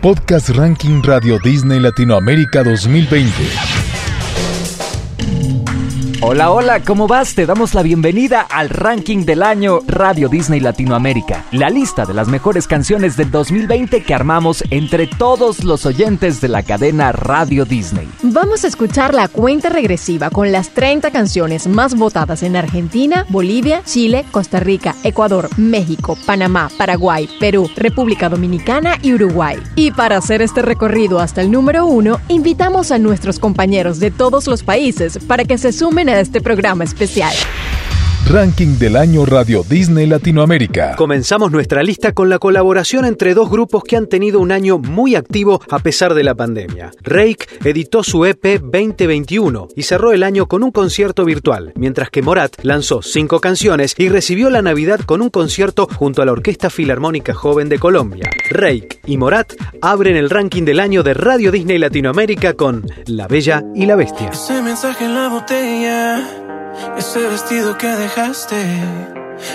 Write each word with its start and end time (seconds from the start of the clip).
Podcast 0.00 0.50
Ranking 0.50 1.02
Radio 1.02 1.38
Disney 1.42 1.80
Latinoamérica 1.80 2.62
2020. 2.62 3.77
Hola, 6.30 6.50
hola, 6.50 6.82
¿cómo 6.84 7.06
vas? 7.06 7.34
Te 7.34 7.46
damos 7.46 7.72
la 7.72 7.82
bienvenida 7.82 8.42
al 8.42 8.68
ranking 8.68 9.24
del 9.24 9.42
año 9.42 9.80
Radio 9.86 10.28
Disney 10.28 10.60
Latinoamérica, 10.60 11.46
la 11.52 11.70
lista 11.70 12.04
de 12.04 12.12
las 12.12 12.28
mejores 12.28 12.66
canciones 12.66 13.16
del 13.16 13.30
2020 13.30 14.02
que 14.02 14.12
armamos 14.12 14.62
entre 14.68 15.06
todos 15.06 15.64
los 15.64 15.86
oyentes 15.86 16.42
de 16.42 16.48
la 16.48 16.62
cadena 16.62 17.12
Radio 17.12 17.64
Disney. 17.64 18.06
Vamos 18.22 18.64
a 18.64 18.68
escuchar 18.68 19.14
la 19.14 19.28
cuenta 19.28 19.70
regresiva 19.70 20.28
con 20.28 20.52
las 20.52 20.68
30 20.68 21.10
canciones 21.12 21.66
más 21.66 21.94
votadas 21.94 22.42
en 22.42 22.56
Argentina, 22.56 23.24
Bolivia, 23.30 23.80
Chile, 23.86 24.26
Costa 24.30 24.60
Rica, 24.60 24.94
Ecuador, 25.04 25.48
México, 25.56 26.18
Panamá, 26.26 26.68
Paraguay, 26.76 27.26
Perú, 27.40 27.70
República 27.74 28.28
Dominicana 28.28 28.98
y 29.00 29.14
Uruguay. 29.14 29.56
Y 29.76 29.92
para 29.92 30.18
hacer 30.18 30.42
este 30.42 30.60
recorrido 30.60 31.20
hasta 31.20 31.40
el 31.40 31.50
número 31.50 31.86
uno, 31.86 32.20
invitamos 32.28 32.90
a 32.90 32.98
nuestros 32.98 33.38
compañeros 33.38 33.98
de 33.98 34.10
todos 34.10 34.46
los 34.46 34.62
países 34.62 35.18
para 35.26 35.46
que 35.46 35.56
se 35.56 35.72
sumen 35.72 36.10
a 36.10 36.17
este 36.20 36.40
programa 36.40 36.84
especial. 36.84 37.34
Ranking 38.30 38.78
del 38.78 38.96
año 38.96 39.24
Radio 39.24 39.64
Disney 39.66 40.06
Latinoamérica. 40.06 40.96
Comenzamos 40.96 41.50
nuestra 41.50 41.82
lista 41.82 42.12
con 42.12 42.28
la 42.28 42.38
colaboración 42.38 43.06
entre 43.06 43.32
dos 43.32 43.48
grupos 43.48 43.84
que 43.84 43.96
han 43.96 44.06
tenido 44.06 44.38
un 44.38 44.52
año 44.52 44.76
muy 44.76 45.14
activo 45.14 45.62
a 45.70 45.78
pesar 45.78 46.12
de 46.12 46.24
la 46.24 46.34
pandemia. 46.34 46.90
Rake 47.00 47.46
editó 47.64 48.02
su 48.02 48.26
EP 48.26 48.60
2021 48.60 49.68
y 49.74 49.82
cerró 49.84 50.12
el 50.12 50.22
año 50.22 50.44
con 50.44 50.62
un 50.62 50.72
concierto 50.72 51.24
virtual, 51.24 51.72
mientras 51.74 52.10
que 52.10 52.20
Morat 52.20 52.54
lanzó 52.64 53.00
cinco 53.00 53.40
canciones 53.40 53.94
y 53.96 54.10
recibió 54.10 54.50
la 54.50 54.60
Navidad 54.60 55.00
con 55.00 55.22
un 55.22 55.30
concierto 55.30 55.88
junto 55.96 56.20
a 56.20 56.26
la 56.26 56.32
Orquesta 56.32 56.68
Filarmónica 56.68 57.32
Joven 57.32 57.70
de 57.70 57.78
Colombia. 57.78 58.30
Rake 58.50 59.00
y 59.06 59.16
Morat 59.16 59.54
abren 59.80 60.16
el 60.16 60.28
ranking 60.28 60.64
del 60.64 60.80
año 60.80 61.02
de 61.02 61.14
Radio 61.14 61.50
Disney 61.50 61.78
Latinoamérica 61.78 62.52
con 62.52 62.84
La 63.06 63.26
Bella 63.26 63.64
y 63.74 63.86
la 63.86 63.96
Bestia. 63.96 64.28
Ese 64.28 64.60
mensaje 64.60 65.06
en 65.06 65.14
la 65.14 65.28
botella 65.30 66.47
ese 66.96 67.20
vestido 67.28 67.76
que 67.78 67.88
dejaste, 67.88 68.56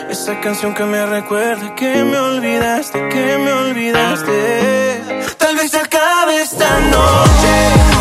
esa 0.09 0.39
canción 0.42 0.73
que 0.73 0.83
me 0.86 1.06
recuerda 1.06 1.75
que 1.75 2.03
me 2.03 2.17
olvidaste, 2.17 3.09
que 3.09 3.38
me 3.38 3.52
olvidaste. 3.52 5.02
Tal 5.38 5.56
vez 5.56 5.72
se 5.72 5.80
acabe 5.80 6.41
esta 6.41 6.80
noche, 6.80 7.53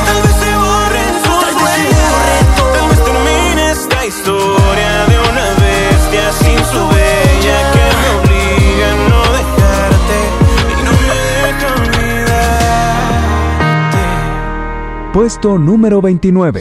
tal 0.06 0.22
vez 0.22 0.34
se 0.42 0.54
borre 0.66 1.04
su 1.24 1.32
huella, 1.62 2.08
tal 2.74 2.88
vez 2.90 3.00
termine 3.04 3.70
esta 3.72 4.06
historia 4.06 5.06
de 5.06 5.18
una 5.30 5.46
bestia 5.64 6.32
sin 6.40 6.58
su 6.72 6.82
bella 6.88 7.58
que 7.72 7.84
me 8.00 8.08
obliga 8.18 8.86
a 8.92 8.96
no 9.10 9.22
dejarte 9.38 10.18
y 10.70 10.74
no 10.84 10.92
me 11.08 11.20
deja 11.42 11.66
olvidarte. 11.82 12.62
Puesto 15.12 15.58
número 15.58 16.00
29. 16.00 16.60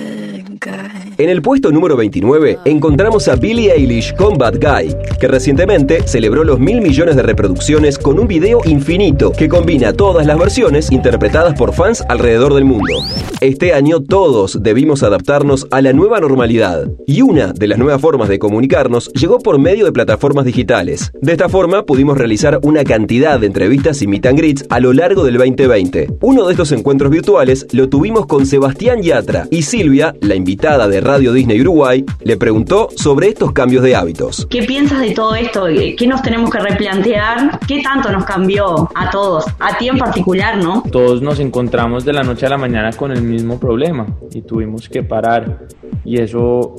En 1.21 1.29
el 1.29 1.43
puesto 1.43 1.71
número 1.71 1.95
29 1.95 2.61
encontramos 2.65 3.27
a 3.27 3.35
Billie 3.35 3.71
Eilish 3.71 4.15
con 4.15 4.39
Bad 4.39 4.55
Guy, 4.55 4.95
que 5.19 5.27
recientemente 5.27 6.01
celebró 6.07 6.43
los 6.43 6.59
mil 6.59 6.81
millones 6.81 7.15
de 7.15 7.21
reproducciones 7.21 7.99
con 7.99 8.17
un 8.17 8.27
video 8.27 8.61
infinito 8.65 9.31
que 9.31 9.47
combina 9.47 9.93
todas 9.93 10.25
las 10.25 10.39
versiones 10.39 10.91
interpretadas 10.91 11.53
por 11.53 11.73
fans 11.73 12.03
alrededor 12.09 12.55
del 12.55 12.65
mundo. 12.65 13.03
Este 13.39 13.73
año 13.73 14.01
todos 14.01 14.63
debimos 14.63 15.03
adaptarnos 15.03 15.67
a 15.69 15.81
la 15.81 15.93
nueva 15.93 16.19
normalidad 16.19 16.87
y 17.05 17.21
una 17.21 17.53
de 17.53 17.67
las 17.67 17.77
nuevas 17.77 18.01
formas 18.01 18.27
de 18.27 18.39
comunicarnos 18.39 19.11
llegó 19.13 19.37
por 19.37 19.59
medio 19.59 19.85
de 19.85 19.91
plataformas 19.91 20.45
digitales. 20.45 21.11
De 21.21 21.33
esta 21.33 21.49
forma 21.49 21.83
pudimos 21.83 22.17
realizar 22.17 22.59
una 22.63 22.83
cantidad 22.83 23.39
de 23.39 23.47
entrevistas 23.47 24.01
y 24.01 24.07
meet 24.07 24.25
and 24.25 24.39
greets 24.39 24.65
a 24.69 24.79
lo 24.79 24.91
largo 24.91 25.23
del 25.23 25.37
2020. 25.37 26.17
Uno 26.21 26.47
de 26.47 26.53
estos 26.53 26.71
encuentros 26.71 27.11
virtuales 27.11 27.67
lo 27.71 27.89
tuvimos 27.89 28.25
con 28.25 28.47
Sebastián 28.47 29.03
Yatra 29.03 29.47
y 29.51 29.63
Silvia, 29.63 30.15
la 30.21 30.33
invitada 30.33 30.87
de 30.87 31.01
Radio 31.11 31.33
Disney 31.33 31.59
Uruguay, 31.59 32.05
le 32.23 32.37
preguntó 32.37 32.87
sobre 32.95 33.27
estos 33.27 33.51
cambios 33.51 33.83
de 33.83 33.97
hábitos. 33.97 34.47
¿Qué 34.49 34.63
piensas 34.63 35.01
de 35.01 35.11
todo 35.11 35.35
esto? 35.35 35.65
¿Qué 35.65 36.07
nos 36.07 36.21
tenemos 36.21 36.49
que 36.49 36.57
replantear? 36.59 37.59
¿Qué 37.67 37.81
tanto 37.81 38.09
nos 38.13 38.23
cambió 38.23 38.89
a 38.95 39.09
todos? 39.09 39.43
A 39.59 39.77
ti 39.77 39.89
en 39.89 39.97
particular, 39.97 40.63
¿no? 40.63 40.83
Todos 40.89 41.21
nos 41.21 41.41
encontramos 41.41 42.05
de 42.05 42.13
la 42.13 42.23
noche 42.23 42.45
a 42.45 42.49
la 42.49 42.57
mañana 42.57 42.91
con 42.93 43.11
el 43.11 43.23
mismo 43.23 43.59
problema 43.59 44.07
y 44.33 44.41
tuvimos 44.41 44.87
que 44.87 45.03
parar. 45.03 45.67
Y 46.05 46.21
eso, 46.21 46.77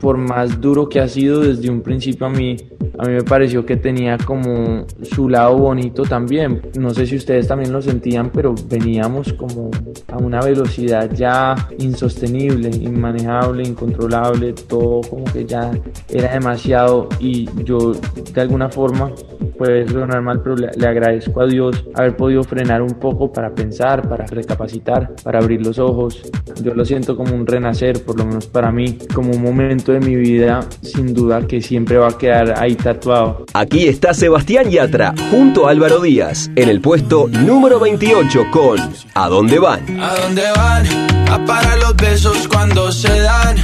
por 0.00 0.16
más 0.16 0.58
duro 0.62 0.88
que 0.88 1.00
ha 1.00 1.08
sido 1.08 1.40
desde 1.40 1.68
un 1.68 1.82
principio 1.82 2.26
a 2.26 2.30
mí, 2.30 2.56
a 2.98 3.06
mí 3.06 3.14
me 3.14 3.22
pareció 3.22 3.64
que 3.66 3.76
tenía 3.76 4.18
como 4.18 4.86
su 5.02 5.28
lado 5.28 5.56
bonito 5.58 6.02
también. 6.02 6.62
No 6.78 6.90
sé 6.90 7.06
si 7.06 7.16
ustedes 7.16 7.48
también 7.48 7.72
lo 7.72 7.82
sentían, 7.82 8.30
pero 8.30 8.54
veníamos 8.68 9.32
como 9.32 9.70
a 10.08 10.16
una 10.18 10.40
velocidad 10.40 11.10
ya 11.12 11.54
insostenible, 11.78 12.70
inmanejable, 12.70 13.64
incontrolable, 13.64 14.52
todo 14.52 15.00
como 15.02 15.24
que 15.24 15.44
ya 15.44 15.70
era 16.08 16.32
demasiado 16.32 17.08
y 17.18 17.48
yo 17.64 17.92
de 17.92 18.40
alguna 18.40 18.68
forma 18.68 19.12
puede 19.58 19.88
sonar 19.88 20.22
mal, 20.22 20.40
pero 20.42 20.56
le, 20.56 20.70
le, 20.76 20.86
agradezco 20.86 21.40
a 21.40 21.46
Dios 21.46 21.84
haber 21.94 22.16
podido 22.16 22.42
frenar 22.42 22.82
un 22.82 22.94
poco 22.94 23.32
para 23.32 23.54
pensar, 23.54 24.08
para 24.08 24.26
recapacitar, 24.26 25.14
para 25.22 25.38
abrir 25.38 25.64
los 25.64 25.78
ojos. 25.78 26.22
Yo 26.62 26.74
lo 26.74 26.84
siento 26.84 27.16
como 27.16 27.34
un 27.34 27.46
renacer, 27.46 28.04
por 28.04 28.18
lo 28.18 28.26
menos 28.26 28.46
para 28.46 28.72
mí, 28.72 28.98
como 29.14 29.30
un 29.32 29.42
momento 29.42 29.92
de 29.92 30.00
mi 30.00 30.16
vida 30.16 30.60
sin 30.80 31.14
duda 31.14 31.46
que 31.46 31.60
siempre 31.60 31.98
va 31.98 32.08
a 32.08 32.18
quedar 32.18 32.54
ahí 32.58 32.74
tatuado. 32.84 33.46
Aquí 33.54 33.88
está 33.88 34.14
Sebastián 34.14 34.70
Yatra 34.70 35.14
junto 35.30 35.66
a 35.66 35.70
Álvaro 35.70 36.00
Díaz 36.00 36.50
en 36.54 36.68
el 36.68 36.80
puesto 36.80 37.28
número 37.28 37.80
28 37.80 38.50
con 38.52 38.78
¿A 39.14 39.28
dónde 39.28 39.58
van? 39.58 40.00
¿A 40.00 40.14
dónde 40.14 40.44
van? 40.54 40.86
A 41.30 41.44
parar 41.46 41.78
los 41.78 41.96
besos 41.96 42.46
cuando 42.46 42.92
se 42.92 43.18
dan. 43.20 43.56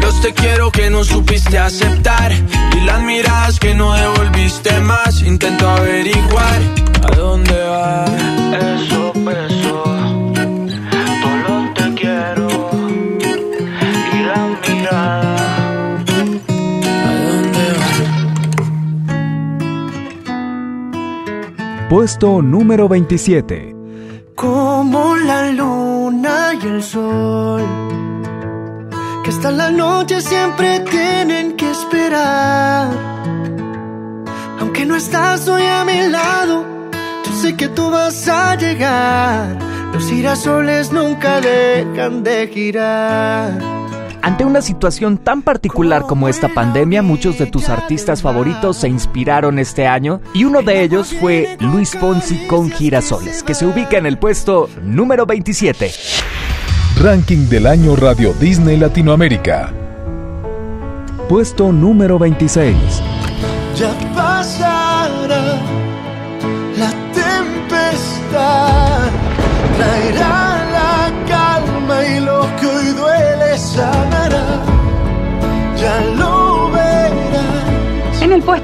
Los 0.00 0.20
te 0.22 0.32
quiero 0.32 0.72
que 0.72 0.90
no 0.90 1.04
supiste 1.04 1.58
aceptar. 1.58 2.32
Y 2.76 2.84
las 2.84 3.02
miradas 3.02 3.60
que 3.60 3.74
no 3.74 3.92
devolviste 3.92 4.80
más. 4.80 5.22
Intento 5.22 5.68
averiguar 5.68 6.60
a 7.02 7.14
dónde 7.14 7.62
va. 7.64 8.06
Eso, 8.56 9.12
eso. 9.30 9.61
Puesto 21.92 22.40
número 22.40 22.88
27. 22.88 23.76
Como 24.34 25.14
la 25.14 25.50
luna 25.50 26.54
y 26.54 26.66
el 26.66 26.82
sol 26.82 27.62
que 29.22 29.28
hasta 29.28 29.50
la 29.50 29.70
noche 29.70 30.22
siempre 30.22 30.80
tienen 30.80 31.54
que 31.54 31.70
esperar. 31.70 32.88
Aunque 34.58 34.86
no 34.86 34.96
estás 34.96 35.46
hoy 35.48 35.64
a 35.64 35.84
mi 35.84 36.08
lado, 36.08 36.64
yo 37.26 37.32
sé 37.32 37.56
que 37.58 37.68
tú 37.68 37.90
vas 37.90 38.26
a 38.26 38.56
llegar. 38.56 39.58
Los 39.92 40.08
girasoles 40.08 40.92
nunca 40.92 41.42
dejan 41.42 42.22
de 42.22 42.48
girar. 42.48 43.81
Ante 44.22 44.44
una 44.44 44.62
situación 44.62 45.18
tan 45.18 45.42
particular 45.42 46.02
como 46.02 46.28
esta 46.28 46.48
pandemia, 46.48 47.02
muchos 47.02 47.38
de 47.38 47.46
tus 47.46 47.68
artistas 47.68 48.22
favoritos 48.22 48.76
se 48.76 48.86
inspiraron 48.86 49.58
este 49.58 49.88
año 49.88 50.20
y 50.32 50.44
uno 50.44 50.62
de 50.62 50.84
ellos 50.84 51.12
fue 51.20 51.56
Luis 51.58 51.90
Fonsi 51.98 52.46
con 52.46 52.70
Girasoles, 52.70 53.42
que 53.42 53.54
se 53.54 53.66
ubica 53.66 53.98
en 53.98 54.06
el 54.06 54.18
puesto 54.18 54.70
número 54.84 55.26
27. 55.26 55.90
Ranking 57.00 57.48
del 57.48 57.66
año 57.66 57.96
Radio 57.96 58.32
Disney 58.34 58.76
Latinoamérica. 58.76 59.72
Puesto 61.28 61.72
número 61.72 62.16
26. 62.16 62.76
Ya 63.76 63.92
pasará 64.14 65.58
la 66.78 66.90
tempestad, 67.12 69.10
traerá 69.76 70.51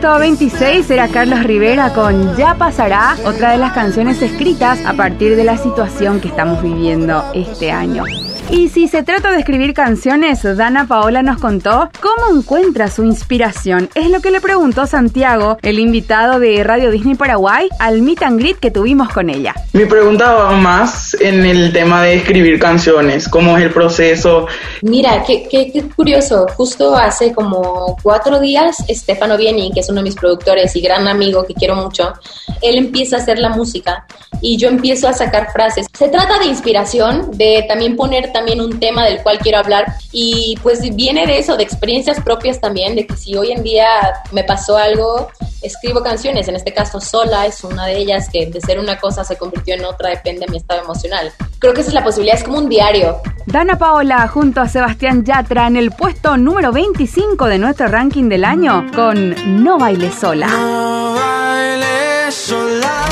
puesto 0.01 0.19
26 0.21 0.91
era 0.91 1.09
Carlos 1.09 1.43
Rivera 1.43 1.93
con 1.93 2.37
Ya 2.37 2.55
pasará, 2.55 3.17
otra 3.25 3.51
de 3.51 3.59
las 3.59 3.73
canciones 3.73 4.23
escritas 4.23 4.79
a 4.87 4.93
partir 4.93 5.35
de 5.35 5.43
la 5.43 5.57
situación 5.57 6.21
que 6.21 6.29
estamos 6.29 6.63
viviendo 6.63 7.25
este 7.35 7.73
año. 7.73 8.05
Y 8.51 8.71
si 8.71 8.89
se 8.89 9.03
trata 9.03 9.31
de 9.31 9.41
escribir 9.41 9.75
canciones, 9.75 10.43
Dana 10.43 10.87
Paola 10.87 11.23
nos 11.23 11.39
contó 11.39 11.91
cómo 12.01 12.39
encuentra 12.39 12.89
su 12.89 13.05
inspiración. 13.05 13.91
Es 13.95 14.09
lo 14.09 14.21
que 14.21 14.31
le 14.31 14.41
preguntó 14.41 14.87
Santiago, 14.87 15.59
el 15.61 15.79
invitado 15.79 16.41
de 16.41 16.65
Radio 16.65 16.91
Disney 16.91 17.15
Paraguay, 17.15 17.69
al 17.79 18.01
meet 18.01 18.23
and 18.23 18.41
greet 18.41 18.59
que 18.59 18.71
tuvimos 18.71 19.11
con 19.11 19.29
ella. 19.29 19.55
Me 19.75 19.85
preguntaba 19.85 20.53
más 20.53 21.15
en 21.21 21.45
el 21.45 21.75
tema 21.75 22.03
de 22.03 22.15
escribir 22.15 22.59
canciones, 22.59 23.29
cómo 23.29 23.59
es 23.59 23.65
el 23.65 23.71
proceso. 23.71 24.47
Mira, 24.81 25.23
qué, 25.27 25.47
qué, 25.47 25.71
qué 25.71 25.83
curioso. 25.83 26.47
Justo 26.57 26.97
hace 26.97 27.35
como 27.35 27.99
cuatro 28.03 28.41
días, 28.41 28.79
Stefano 28.89 29.37
Vieni, 29.37 29.73
que 29.73 29.81
es 29.81 29.91
uno 29.91 30.01
de 30.01 30.05
mis 30.05 30.15
productores 30.15 30.75
y 30.75 30.81
gran 30.81 31.07
amigo 31.07 31.45
que 31.45 31.53
quiero 31.53 31.75
mucho, 31.75 32.15
él 32.63 32.79
empieza 32.79 33.17
a 33.17 33.21
hacer 33.21 33.39
la 33.39 33.51
música 33.51 34.07
y 34.41 34.57
yo 34.57 34.69
empiezo 34.69 35.09
a 35.09 35.13
sacar 35.13 35.53
frases. 35.53 35.87
Se 35.97 36.09
trata 36.09 36.39
de 36.39 36.47
inspiración, 36.47 37.31
de 37.33 37.65
también 37.69 37.97
poner 37.97 38.33
también 38.33 38.61
un 38.61 38.79
tema 38.79 39.05
del 39.05 39.23
cual 39.23 39.39
quiero 39.39 39.59
hablar 39.59 39.87
y 40.13 40.57
pues 40.63 40.81
viene 40.95 41.27
de 41.27 41.39
eso, 41.39 41.57
de 41.57 41.63
experiencias 41.63 42.21
propias 42.21 42.61
también, 42.61 42.95
de 42.95 43.07
que 43.07 43.17
si 43.17 43.37
hoy 43.37 43.53
en 43.53 43.63
día 43.63 43.89
me 44.33 44.45
pasó 44.45 44.77
algo, 44.77 45.29
escribo 45.63 46.03
canciones, 46.03 46.49
en 46.49 46.57
este 46.57 46.73
caso 46.73 47.01
Sola 47.01 47.47
es 47.47 47.65
una 47.65 47.87
de 47.87 47.99
ellas 47.99 48.29
que 48.33 48.47
de 48.47 48.61
ser 48.61 48.79
una 48.79 48.99
cosa 48.99 49.25
se 49.25 49.37
convirtió 49.37 49.75
en 49.75 49.85
otra, 49.85 50.11
depende 50.11 50.47
de 50.47 50.53
mi 50.53 50.59
estado 50.59 50.83
emocional. 50.83 51.33
Creo 51.59 51.75
que 51.75 51.81
esa 51.81 51.91
es 51.91 51.95
la 51.95 52.05
posibilidad, 52.05 52.37
es 52.37 52.45
como 52.45 52.59
un 52.59 52.69
diario. 52.69 53.21
Dana 53.47 53.79
Paola 53.79 54.29
junto 54.29 54.61
a 54.61 54.69
Sebastián 54.69 55.25
Yatra 55.25 55.67
en 55.67 55.77
el 55.77 55.91
puesto 55.91 56.37
número 56.37 56.71
25 56.71 57.47
de 57.47 57.59
nuestro 57.59 57.89
ranking 57.89 58.29
del 58.29 58.45
año 58.45 58.87
con 58.95 59.65
No 59.65 59.79
baile 59.79 60.13
sola. 60.13 60.47
No 60.47 61.15
bailes 61.15 62.35
sola, 62.35 63.05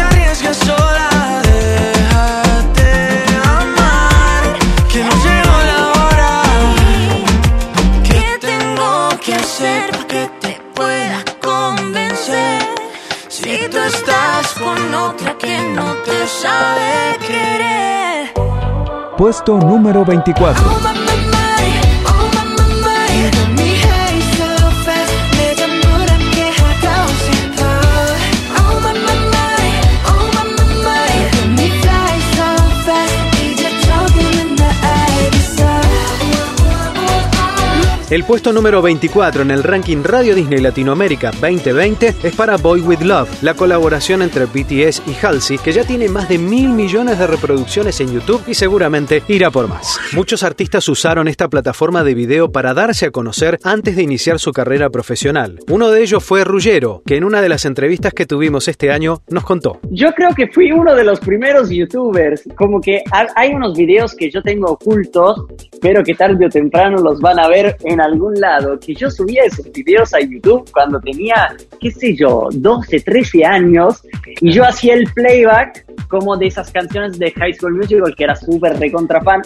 te 0.00 0.06
arriesgues 0.06 0.56
sola. 0.56 1.08
Déjate 1.42 2.90
amar, 3.58 4.42
que 4.90 5.04
no 5.04 5.10
llegó 5.24 5.56
la 5.70 5.80
hora. 5.96 6.32
¿Qué 8.08 8.38
tengo 8.40 9.08
que 9.24 9.34
hacer 9.34 9.90
para 9.90 10.06
que 10.06 10.30
te 10.40 10.60
pueda 10.74 11.24
convencer? 11.42 12.62
Si 13.28 13.68
tú 13.70 13.78
estás 13.78 14.54
con 14.58 14.94
otra 14.94 15.36
que 15.38 15.58
no 15.76 15.94
te 16.06 16.26
sabe 16.26 17.18
querer. 17.26 18.32
Puesto 19.16 19.58
número 19.58 20.04
24. 20.04 21.09
El 38.10 38.24
puesto 38.24 38.52
número 38.52 38.82
24 38.82 39.42
en 39.42 39.52
el 39.52 39.62
ranking 39.62 40.02
Radio 40.02 40.34
Disney 40.34 40.60
Latinoamérica 40.60 41.30
2020 41.30 42.08
es 42.24 42.34
para 42.34 42.56
Boy 42.56 42.80
With 42.80 43.02
Love, 43.02 43.40
la 43.44 43.54
colaboración 43.54 44.20
entre 44.22 44.46
BTS 44.46 45.02
y 45.06 45.14
Halsey, 45.24 45.58
que 45.58 45.70
ya 45.70 45.84
tiene 45.84 46.08
más 46.08 46.28
de 46.28 46.36
mil 46.38 46.70
millones 46.70 47.20
de 47.20 47.28
reproducciones 47.28 48.00
en 48.00 48.12
YouTube 48.12 48.42
y 48.48 48.54
seguramente 48.54 49.22
irá 49.28 49.52
por 49.52 49.68
más. 49.68 50.00
Muchos 50.12 50.42
artistas 50.42 50.88
usaron 50.88 51.28
esta 51.28 51.46
plataforma 51.46 52.02
de 52.02 52.14
video 52.14 52.50
para 52.50 52.74
darse 52.74 53.06
a 53.06 53.10
conocer 53.12 53.60
antes 53.62 53.94
de 53.94 54.02
iniciar 54.02 54.40
su 54.40 54.50
carrera 54.50 54.90
profesional. 54.90 55.60
Uno 55.70 55.92
de 55.92 56.02
ellos 56.02 56.24
fue 56.24 56.42
Ruggero, 56.42 57.02
que 57.06 57.14
en 57.16 57.22
una 57.22 57.40
de 57.40 57.48
las 57.48 57.64
entrevistas 57.64 58.12
que 58.12 58.26
tuvimos 58.26 58.66
este 58.66 58.90
año 58.90 59.22
nos 59.28 59.44
contó. 59.44 59.78
Yo 59.88 60.08
creo 60.16 60.30
que 60.34 60.48
fui 60.48 60.72
uno 60.72 60.96
de 60.96 61.04
los 61.04 61.20
primeros 61.20 61.70
youtubers, 61.70 62.42
como 62.56 62.80
que 62.80 63.02
ha- 63.12 63.28
hay 63.36 63.50
unos 63.54 63.78
videos 63.78 64.16
que 64.16 64.28
yo 64.32 64.42
tengo 64.42 64.72
ocultos, 64.72 65.44
pero 65.80 66.02
que 66.02 66.14
tarde 66.14 66.46
o 66.46 66.48
temprano 66.48 66.96
los 67.00 67.20
van 67.20 67.38
a 67.38 67.46
ver 67.46 67.76
en 67.84 67.99
algún 68.00 68.34
lado, 68.40 68.78
que 68.80 68.94
yo 68.94 69.10
subía 69.10 69.44
esos 69.44 69.70
videos 69.72 70.12
a 70.14 70.20
YouTube 70.20 70.68
cuando 70.72 71.00
tenía, 71.00 71.54
qué 71.80 71.90
sé 71.90 72.16
yo, 72.16 72.48
12, 72.52 73.00
13 73.00 73.44
años, 73.44 74.02
y 74.40 74.52
yo 74.52 74.64
hacía 74.64 74.94
el 74.94 75.04
playback 75.12 75.84
como 76.08 76.36
de 76.36 76.46
esas 76.46 76.70
canciones 76.72 77.18
de 77.18 77.30
High 77.32 77.54
School 77.54 77.74
Musical, 77.76 78.14
que 78.16 78.24
era 78.24 78.34
súper 78.34 78.78
recontra 78.78 79.20
fan. 79.22 79.42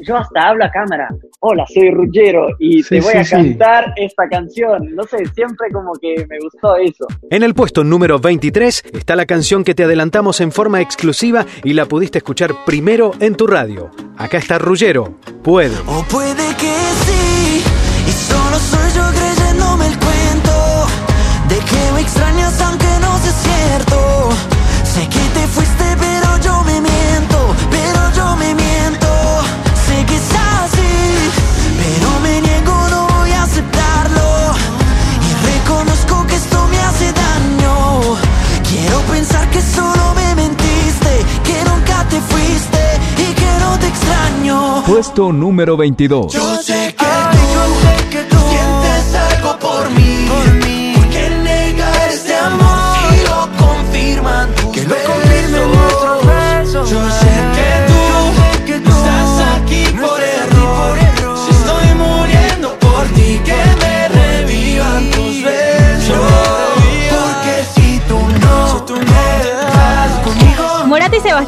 Yo 0.00 0.16
hasta 0.16 0.48
hablo 0.48 0.64
a 0.64 0.70
cámara, 0.70 1.08
hola, 1.40 1.64
soy 1.72 1.90
Ruggero, 1.90 2.48
y 2.58 2.82
Sí, 2.82 2.96
te 2.96 3.00
voy 3.00 3.12
sí, 3.12 3.18
a 3.18 3.24
sí. 3.24 3.30
cantar 3.30 3.92
esta 3.96 4.28
canción. 4.28 4.94
No 4.94 5.02
sé, 5.04 5.18
siempre 5.34 5.68
como 5.72 5.92
que 6.00 6.26
me 6.28 6.38
gustó 6.40 6.76
eso. 6.76 7.06
En 7.30 7.42
el 7.42 7.54
puesto 7.54 7.82
número 7.84 8.18
23 8.18 8.84
está 8.92 9.16
la 9.16 9.26
canción 9.26 9.64
que 9.64 9.74
te 9.74 9.84
adelantamos 9.84 10.40
en 10.40 10.52
forma 10.52 10.80
exclusiva 10.80 11.46
y 11.64 11.72
la 11.72 11.86
pudiste 11.86 12.18
escuchar 12.18 12.64
primero 12.64 13.12
en 13.20 13.34
tu 13.34 13.46
radio. 13.46 13.90
Acá 14.16 14.38
está 14.38 14.58
Ruggero, 14.58 15.14
puede. 15.42 15.74
O 15.86 16.04
puede 16.10 16.46
que 16.56 16.72
sí, 17.04 17.33
extrañas 22.04 22.60
aunque 22.60 22.92
no 23.00 23.12
sea 23.18 23.34
cierto. 23.46 23.96
Sé 24.92 25.08
que 25.08 25.24
te 25.36 25.46
fuiste, 25.48 25.86
pero 25.98 26.28
yo 26.46 26.62
me 26.64 26.80
miento, 26.80 27.38
pero 27.70 28.00
yo 28.18 28.36
me 28.36 28.54
miento. 28.54 29.10
Sé 29.86 29.96
que 30.08 30.16
es 30.22 30.30
así, 30.60 30.94
pero 31.82 32.08
me 32.24 32.40
niego, 32.42 32.76
no 32.90 33.06
voy 33.14 33.32
a 33.32 33.42
aceptarlo. 33.42 34.28
Y 35.26 35.30
reconozco 35.50 36.26
que 36.28 36.36
esto 36.36 36.58
me 36.68 36.78
hace 36.88 37.06
daño. 37.24 37.74
Quiero 38.70 38.98
pensar 39.14 39.48
que 39.50 39.60
solo 39.62 40.04
me 40.14 40.34
mentiste, 40.42 41.12
que 41.46 41.56
nunca 41.70 41.96
te 42.10 42.20
fuiste 42.30 42.82
y 43.24 43.28
que 43.40 43.50
no 43.62 43.78
te 43.78 43.86
extraño. 43.88 44.82
Puesto 44.86 45.32
número 45.32 45.76
22. 45.76 46.32
Yo 46.32 46.62
sé 46.62 46.93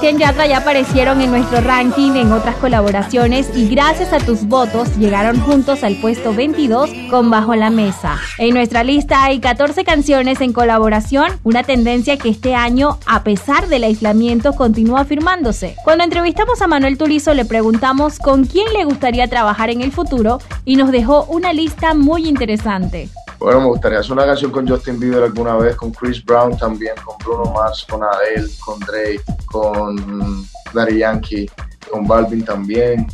Sebastián 0.07 0.31
Yatra 0.31 0.47
ya 0.47 0.59
aparecieron 0.59 1.21
en 1.21 1.33
nuestro 1.33 1.61
ranking 1.63 2.13
en 2.13 2.31
otras 2.31 2.55
colaboraciones 2.59 3.51
y 3.57 3.69
gracias 3.69 4.13
a 4.13 4.19
tus 4.19 4.45
votos 4.45 4.97
llegaron 4.99 5.41
juntos 5.41 5.83
al 5.83 5.97
puesto 5.97 6.33
22 6.33 6.91
con 7.11 7.29
Bajo 7.29 7.57
la 7.57 7.71
Mesa. 7.71 8.17
En 8.39 8.55
nuestra 8.55 8.85
lista 8.85 9.25
hay 9.25 9.41
14 9.41 9.83
canciones 9.83 10.41
en 10.41 10.53
colaboración, 10.53 11.33
una 11.43 11.65
tendencia 11.65 12.19
que 12.19 12.29
este 12.29 12.55
año, 12.55 13.01
a 13.05 13.25
pesar 13.25 13.67
del 13.67 13.83
aislamiento, 13.83 14.53
continúa 14.53 15.01
afirmándose. 15.01 15.75
Cuando 15.83 16.05
entrevistamos 16.05 16.63
a 16.63 16.69
Manuel 16.69 16.99
Turizo 16.99 17.35
le 17.35 17.45
preguntamos 17.45 18.21
con 18.21 18.45
quién 18.45 18.73
le 18.75 18.85
gustaría 18.85 19.27
trabajar 19.27 19.71
en 19.71 19.81
el 19.81 19.91
futuro 19.91 20.39
y 20.65 20.77
nos 20.77 20.93
dejó 20.93 21.25
una 21.25 21.53
lista 21.53 21.95
muy 21.95 22.29
interesante. 22.29 23.09
Bueno, 23.39 23.61
me 23.61 23.67
gustaría 23.67 23.99
hacer 23.99 24.13
una 24.13 24.25
canción 24.25 24.51
con 24.51 24.67
Justin 24.67 24.99
Bieber 24.99 25.23
alguna 25.23 25.57
vez, 25.57 25.77
con 25.77 25.93
Chris 25.93 26.25
Brown 26.25 26.57
también, 26.57 26.95
con 27.05 27.17
Bruno 27.19 27.53
Mars, 27.53 27.87
con 27.89 28.03
Adele, 28.03 28.49
con 28.65 28.81
Drake, 28.81 29.23
con 29.47 30.47
Daddy 30.73 30.99
Yankee, 30.99 31.51
con 31.91 32.07
Balvin 32.07 32.45
también, 32.45 33.07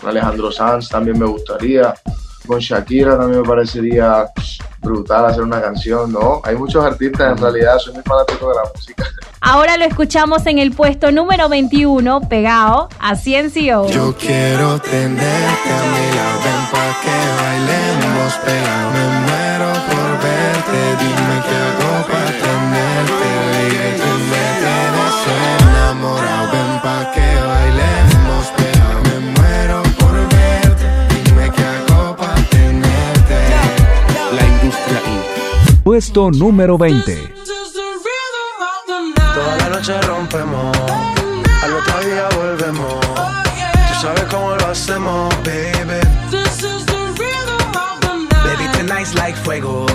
con 0.00 0.10
Alejandro 0.10 0.50
Sanz 0.50 0.88
también 0.88 1.18
me 1.18 1.26
gustaría, 1.26 1.94
con 2.46 2.58
Shakira 2.60 3.18
también 3.18 3.42
me 3.42 3.48
parecería 3.48 4.26
brutal 4.80 5.26
hacer 5.26 5.42
una 5.42 5.60
canción, 5.60 6.12
¿no? 6.12 6.40
Hay 6.44 6.56
muchos 6.56 6.84
artistas, 6.84 7.32
en 7.32 7.38
realidad 7.38 7.78
soy 7.78 7.94
muy 7.94 8.02
fanático 8.02 8.48
de 8.48 8.54
la 8.54 8.62
música. 8.74 9.04
Ahora 9.40 9.76
lo 9.76 9.84
escuchamos 9.84 10.46
en 10.46 10.58
el 10.58 10.72
puesto 10.72 11.12
número 11.12 11.48
21, 11.48 12.22
pegado 12.28 12.88
a 12.98 13.14
Ciencio. 13.14 13.88
Yo 13.88 14.14
quiero 14.18 14.80
tenerte 14.80 15.70
a 15.70 15.82
mi 15.92 16.16
lado, 16.16 16.40
ven 16.44 16.66
pa' 16.72 16.92
que 17.02 17.16
bailemos 17.40 18.34
pegado. 18.44 18.90
Me 18.90 19.04
muero 19.26 19.72
por 19.86 20.10
verte, 20.22 20.80
dime 20.98 21.36
qué 21.46 21.54
hago 21.54 21.92
pa' 22.08 22.30
tenerte, 22.42 23.30
Puesto 35.98 36.30
número 36.30 36.78
20. 36.78 37.34
Toda 39.34 39.56
la 39.56 39.68
noche 39.68 40.00
rompemos, 40.02 40.76
al 41.60 41.74
otro 41.74 41.98
día 42.06 42.28
volvemos. 42.36 43.00
Tú 43.00 44.00
sabes 44.00 44.22
cómo 44.30 44.54
lo 44.54 44.66
hacemos, 44.68 45.34
baby. 45.44 45.98
Baby, 48.44 48.68
tonight's 48.74 49.16
like 49.16 49.36
fuego. 49.40 49.86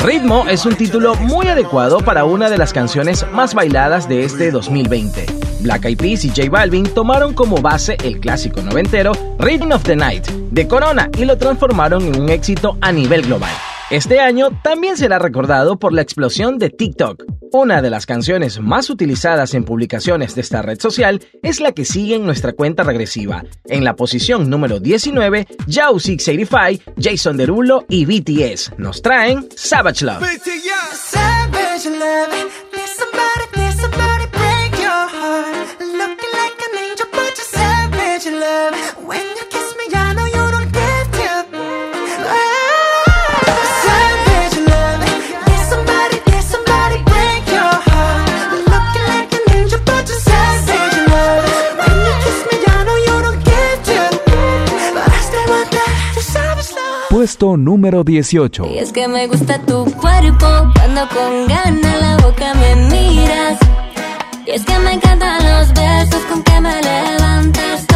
Ritmo 0.00 0.48
es 0.48 0.66
un 0.66 0.74
título 0.74 1.14
muy 1.14 1.46
adecuado 1.46 2.00
para 2.00 2.24
una 2.24 2.50
de 2.50 2.58
las 2.58 2.72
canciones 2.72 3.24
más 3.32 3.54
bailadas 3.54 4.08
de 4.08 4.24
este 4.24 4.50
2020. 4.50 5.37
Black 5.60 5.84
Eyed 5.84 5.98
Peas 5.98 6.24
y 6.24 6.28
J 6.28 6.50
Balvin 6.50 6.84
tomaron 6.84 7.34
como 7.34 7.60
base 7.60 7.96
el 8.02 8.20
clásico 8.20 8.62
noventero 8.62 9.12
Rhythm 9.38 9.72
of 9.72 9.82
the 9.82 9.96
Night 9.96 10.26
de 10.26 10.66
Corona 10.66 11.10
y 11.16 11.24
lo 11.24 11.36
transformaron 11.36 12.06
en 12.06 12.20
un 12.20 12.28
éxito 12.28 12.78
a 12.80 12.92
nivel 12.92 13.22
global. 13.22 13.52
Este 13.90 14.20
año 14.20 14.50
también 14.62 14.98
será 14.98 15.18
recordado 15.18 15.78
por 15.78 15.94
la 15.94 16.02
explosión 16.02 16.58
de 16.58 16.68
TikTok. 16.68 17.24
Una 17.52 17.80
de 17.80 17.88
las 17.88 18.04
canciones 18.04 18.60
más 18.60 18.90
utilizadas 18.90 19.54
en 19.54 19.64
publicaciones 19.64 20.34
de 20.34 20.42
esta 20.42 20.60
red 20.60 20.78
social 20.78 21.24
es 21.42 21.60
la 21.60 21.72
que 21.72 21.86
sigue 21.86 22.16
en 22.16 22.26
nuestra 22.26 22.52
cuenta 22.52 22.82
regresiva. 22.82 23.44
En 23.64 23.84
la 23.84 23.96
posición 23.96 24.50
número 24.50 24.78
19, 24.78 25.46
Yao 25.66 25.98
685, 25.98 26.92
Jason 27.00 27.38
Derulo 27.38 27.86
y 27.88 28.04
BTS 28.04 28.72
nos 28.76 29.00
traen 29.00 29.48
Savage 29.56 30.04
Love. 30.04 30.22
Número 57.56 58.04
18. 58.04 58.66
Y 58.66 58.78
es 58.78 58.92
que 58.92 59.08
me 59.08 59.26
gusta 59.26 59.58
tu 59.60 59.84
cuerpo, 59.96 60.46
cuando 60.74 61.08
con 61.08 61.46
ganas 61.48 62.00
la 62.00 62.16
boca 62.18 62.54
me 62.54 62.76
miras. 62.90 63.58
Y 64.46 64.50
es 64.50 64.64
que 64.64 64.78
me 64.78 64.92
encantan 64.94 65.42
los 65.42 65.72
besos 65.74 66.22
con 66.30 66.42
que 66.42 66.60
me 66.60 66.80
levantas. 66.82 67.87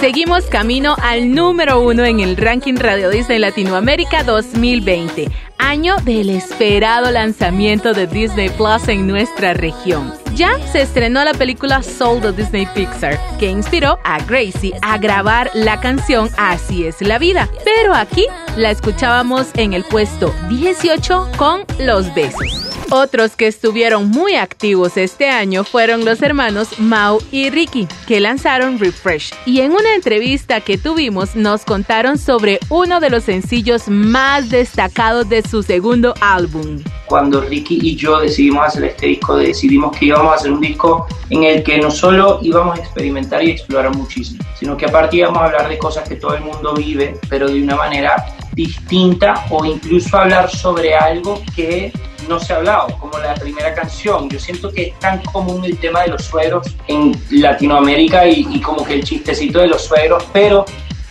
Seguimos 0.00 0.46
camino 0.46 0.96
al 1.02 1.34
número 1.34 1.82
uno 1.82 2.06
en 2.06 2.20
el 2.20 2.38
ranking 2.38 2.76
Radio 2.76 3.10
Disney 3.10 3.38
Latinoamérica 3.38 4.24
2020, 4.24 5.28
año 5.58 5.96
del 5.98 6.30
esperado 6.30 7.10
lanzamiento 7.10 7.92
de 7.92 8.06
Disney 8.06 8.48
Plus 8.48 8.88
en 8.88 9.06
nuestra 9.06 9.52
región. 9.52 10.10
Ya 10.34 10.58
se 10.72 10.80
estrenó 10.80 11.22
la 11.22 11.34
película 11.34 11.82
Soul 11.82 12.22
de 12.22 12.32
Disney 12.32 12.66
Pixar, 12.74 13.20
que 13.38 13.50
inspiró 13.50 13.98
a 14.02 14.24
Gracie 14.24 14.72
a 14.80 14.96
grabar 14.96 15.50
la 15.52 15.78
canción 15.80 16.30
Así 16.38 16.86
es 16.86 17.02
la 17.02 17.18
vida. 17.18 17.50
Pero 17.66 17.94
aquí 17.94 18.24
la 18.56 18.70
escuchábamos 18.70 19.48
en 19.56 19.74
el 19.74 19.84
puesto 19.84 20.34
18 20.48 21.32
con 21.36 21.66
Los 21.78 22.14
Besos. 22.14 22.69
Otros 22.92 23.36
que 23.36 23.46
estuvieron 23.46 24.10
muy 24.10 24.34
activos 24.34 24.96
este 24.96 25.30
año 25.30 25.62
fueron 25.62 26.04
los 26.04 26.22
hermanos 26.22 26.80
Mau 26.80 27.20
y 27.30 27.48
Ricky, 27.48 27.86
que 28.08 28.18
lanzaron 28.18 28.80
Refresh. 28.80 29.32
Y 29.46 29.60
en 29.60 29.70
una 29.70 29.94
entrevista 29.94 30.60
que 30.60 30.76
tuvimos 30.76 31.36
nos 31.36 31.64
contaron 31.64 32.18
sobre 32.18 32.58
uno 32.68 32.98
de 32.98 33.10
los 33.10 33.22
sencillos 33.22 33.86
más 33.86 34.50
destacados 34.50 35.28
de 35.28 35.42
su 35.42 35.62
segundo 35.62 36.14
álbum. 36.20 36.82
Cuando 37.06 37.40
Ricky 37.42 37.78
y 37.80 37.94
yo 37.94 38.18
decidimos 38.18 38.66
hacer 38.66 38.82
este 38.82 39.06
disco, 39.06 39.36
decidimos 39.36 39.96
que 39.96 40.06
íbamos 40.06 40.32
a 40.32 40.34
hacer 40.34 40.50
un 40.50 40.60
disco 40.60 41.06
en 41.28 41.44
el 41.44 41.62
que 41.62 41.78
no 41.78 41.92
solo 41.92 42.40
íbamos 42.42 42.76
a 42.76 42.82
experimentar 42.82 43.44
y 43.44 43.52
explorar 43.52 43.94
muchísimo, 43.96 44.42
sino 44.58 44.76
que 44.76 44.86
aparte 44.86 45.18
íbamos 45.18 45.40
a 45.40 45.44
hablar 45.44 45.68
de 45.68 45.78
cosas 45.78 46.08
que 46.08 46.16
todo 46.16 46.34
el 46.34 46.42
mundo 46.42 46.74
vive, 46.74 47.16
pero 47.28 47.48
de 47.48 47.62
una 47.62 47.76
manera 47.76 48.16
distinta 48.52 49.46
o 49.50 49.64
incluso 49.64 50.16
hablar 50.16 50.50
sobre 50.50 50.94
algo 50.96 51.40
que 51.54 51.92
no 52.30 52.38
se 52.38 52.52
ha 52.52 52.56
hablado, 52.56 52.96
como 52.98 53.18
la 53.18 53.34
primera 53.34 53.74
canción. 53.74 54.30
Yo 54.30 54.38
siento 54.38 54.70
que 54.70 54.84
es 54.84 54.98
tan 55.00 55.20
común 55.24 55.64
el 55.64 55.76
tema 55.78 56.02
de 56.02 56.08
los 56.08 56.24
suegros 56.24 56.68
en 56.86 57.20
Latinoamérica 57.30 58.26
y, 58.26 58.46
y 58.48 58.60
como 58.60 58.84
que 58.84 58.94
el 58.94 59.04
chistecito 59.04 59.58
de 59.58 59.66
los 59.66 59.82
suegros, 59.82 60.24
pero 60.32 60.64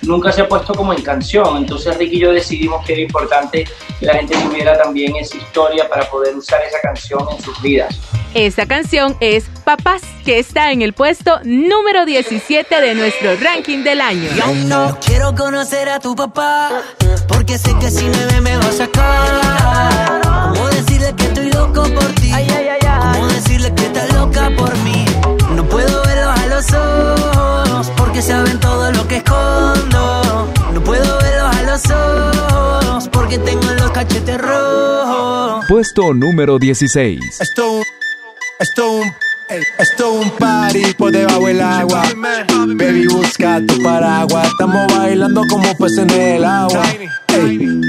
nunca 0.03 0.31
se 0.31 0.41
ha 0.41 0.47
puesto 0.47 0.73
como 0.73 0.93
en 0.93 1.01
canción. 1.01 1.57
Entonces 1.57 1.97
Ricky 1.97 2.15
y 2.15 2.19
yo 2.19 2.31
decidimos 2.31 2.85
que 2.85 2.93
era 2.93 3.01
importante 3.01 3.67
que 3.99 4.05
la 4.05 4.13
gente 4.13 4.37
tuviera 4.37 4.81
también 4.81 5.15
esa 5.17 5.35
historia 5.35 5.89
para 5.89 6.09
poder 6.09 6.35
usar 6.37 6.61
esa 6.63 6.79
canción 6.81 7.19
en 7.35 7.43
sus 7.43 7.61
vidas. 7.61 7.99
Esa 8.33 8.65
canción 8.65 9.17
es 9.19 9.45
Papás, 9.65 10.03
que 10.23 10.39
está 10.39 10.71
en 10.71 10.81
el 10.81 10.93
puesto 10.93 11.39
número 11.43 12.05
17 12.05 12.79
de 12.79 12.95
nuestro 12.95 13.35
ranking 13.35 13.83
del 13.83 13.99
año. 13.99 14.29
Yo 14.35 14.53
no 14.67 14.97
quiero 15.05 15.35
conocer 15.35 15.89
a 15.89 15.99
tu 15.99 16.15
papá, 16.15 16.81
porque 17.27 17.57
sé 17.57 17.75
que 17.79 17.91
si 17.91 18.05
me 18.05 18.25
ve 18.25 18.41
me 18.41 18.55
va 18.55 18.65
a 18.65 18.71
sacar. 18.71 20.28
Loco 21.83 21.99
por 21.99 22.11
ti? 22.15 22.31
¿Cómo 23.13 23.27
decirle 23.27 23.73
que 23.73 23.85
estás 23.85 24.13
loca 24.13 24.49
por 24.57 24.77
mí? 24.79 25.05
No 25.55 25.67
puedo 25.67 26.03
verlos 26.03 26.39
a 26.39 26.45
los 26.47 26.73
ojos, 26.73 27.91
porque 27.97 28.21
saben 28.21 28.59
todo 28.59 28.91
lo 28.91 29.07
que 29.07 29.17
escondo. 29.17 30.47
No 30.73 30.83
puedo 30.83 31.17
verlos 31.19 31.55
a 31.55 31.63
los 31.63 31.89
ojos, 31.89 33.09
porque 33.09 33.37
tengo 33.39 33.71
los 33.73 33.91
cachetes 33.91 34.39
rojos. 34.39 35.65
Puesto 35.67 36.13
número 36.13 36.59
16. 36.59 37.41
Esto, 37.41 37.81
esto, 38.59 39.01
esto 39.49 40.13
un 40.13 40.29
party 40.31 40.93
por 40.95 41.11
debajo 41.11 41.47
del 41.47 41.61
agua. 41.61 42.03
Baby, 42.75 43.07
busca 43.07 43.59
tu 43.65 43.81
paraguas. 43.81 44.47
Estamos 44.47 44.95
bailando 44.95 45.41
como 45.49 45.65
en 45.65 46.09
el 46.11 46.45
agua. 46.45 46.83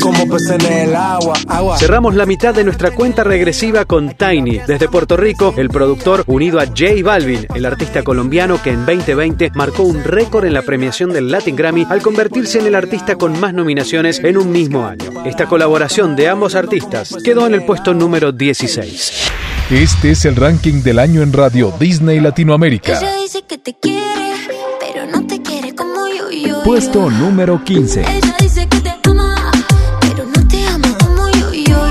Como 0.00 0.38
en 0.38 0.72
el 0.72 0.96
agua. 0.96 1.34
agua. 1.48 1.78
Cerramos 1.78 2.14
la 2.14 2.24
mitad 2.24 2.54
de 2.54 2.64
nuestra 2.64 2.92
cuenta 2.92 3.24
regresiva 3.24 3.84
con 3.84 4.14
Tiny. 4.14 4.60
Desde 4.66 4.88
Puerto 4.88 5.16
Rico, 5.16 5.52
el 5.56 5.68
productor 5.68 6.24
unido 6.26 6.60
a 6.60 6.66
J 6.66 7.02
Balvin, 7.02 7.46
el 7.54 7.66
artista 7.66 8.02
colombiano 8.02 8.62
que 8.62 8.70
en 8.70 8.86
2020 8.86 9.50
marcó 9.54 9.82
un 9.82 10.02
récord 10.02 10.46
en 10.46 10.54
la 10.54 10.62
premiación 10.62 11.12
del 11.12 11.30
Latin 11.30 11.56
Grammy 11.56 11.86
al 11.90 12.00
convertirse 12.00 12.58
en 12.58 12.66
el 12.66 12.74
artista 12.74 13.16
con 13.16 13.38
más 13.38 13.52
nominaciones 13.52 14.20
en 14.20 14.38
un 14.38 14.50
mismo 14.50 14.86
año. 14.86 15.24
Esta 15.26 15.46
colaboración 15.46 16.16
de 16.16 16.28
ambos 16.28 16.54
artistas 16.54 17.16
quedó 17.22 17.46
en 17.46 17.54
el 17.54 17.64
puesto 17.64 17.92
número 17.92 18.32
16. 18.32 19.30
Este 19.70 20.10
es 20.10 20.24
el 20.24 20.34
ranking 20.34 20.82
del 20.82 20.98
año 20.98 21.22
en 21.22 21.32
Radio 21.32 21.72
Disney 21.78 22.18
Latinoamérica. 22.18 22.98
Ella 22.98 23.14
dice 23.22 23.42
que 23.42 23.56
te 23.56 23.72
quiere, 23.72 24.34
pero 24.80 25.06
no 25.06 25.24
te 25.28 25.40
quiere 25.42 25.76
como 25.76 26.08
yo, 26.08 26.28
yo. 26.28 26.64
Puesto 26.64 27.08
número 27.08 27.62
15. 27.62 28.00
Ella 28.00 28.36
dice 28.40 28.66
que 28.66 28.80
te 28.80 28.92
ama, 29.08 29.52
pero 30.00 30.24
no 30.26 30.48
te 30.48 30.66
ama 30.66 30.88
como 30.98 31.28
yo, 31.28 31.52
yo, 31.52 31.86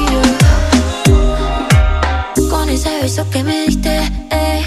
yo. 1.08 2.50
Con 2.50 2.68
ese 2.68 2.90
beso 3.02 3.30
que 3.30 3.44
me 3.46 3.62
diste, 3.68 3.98
eh, 4.30 4.62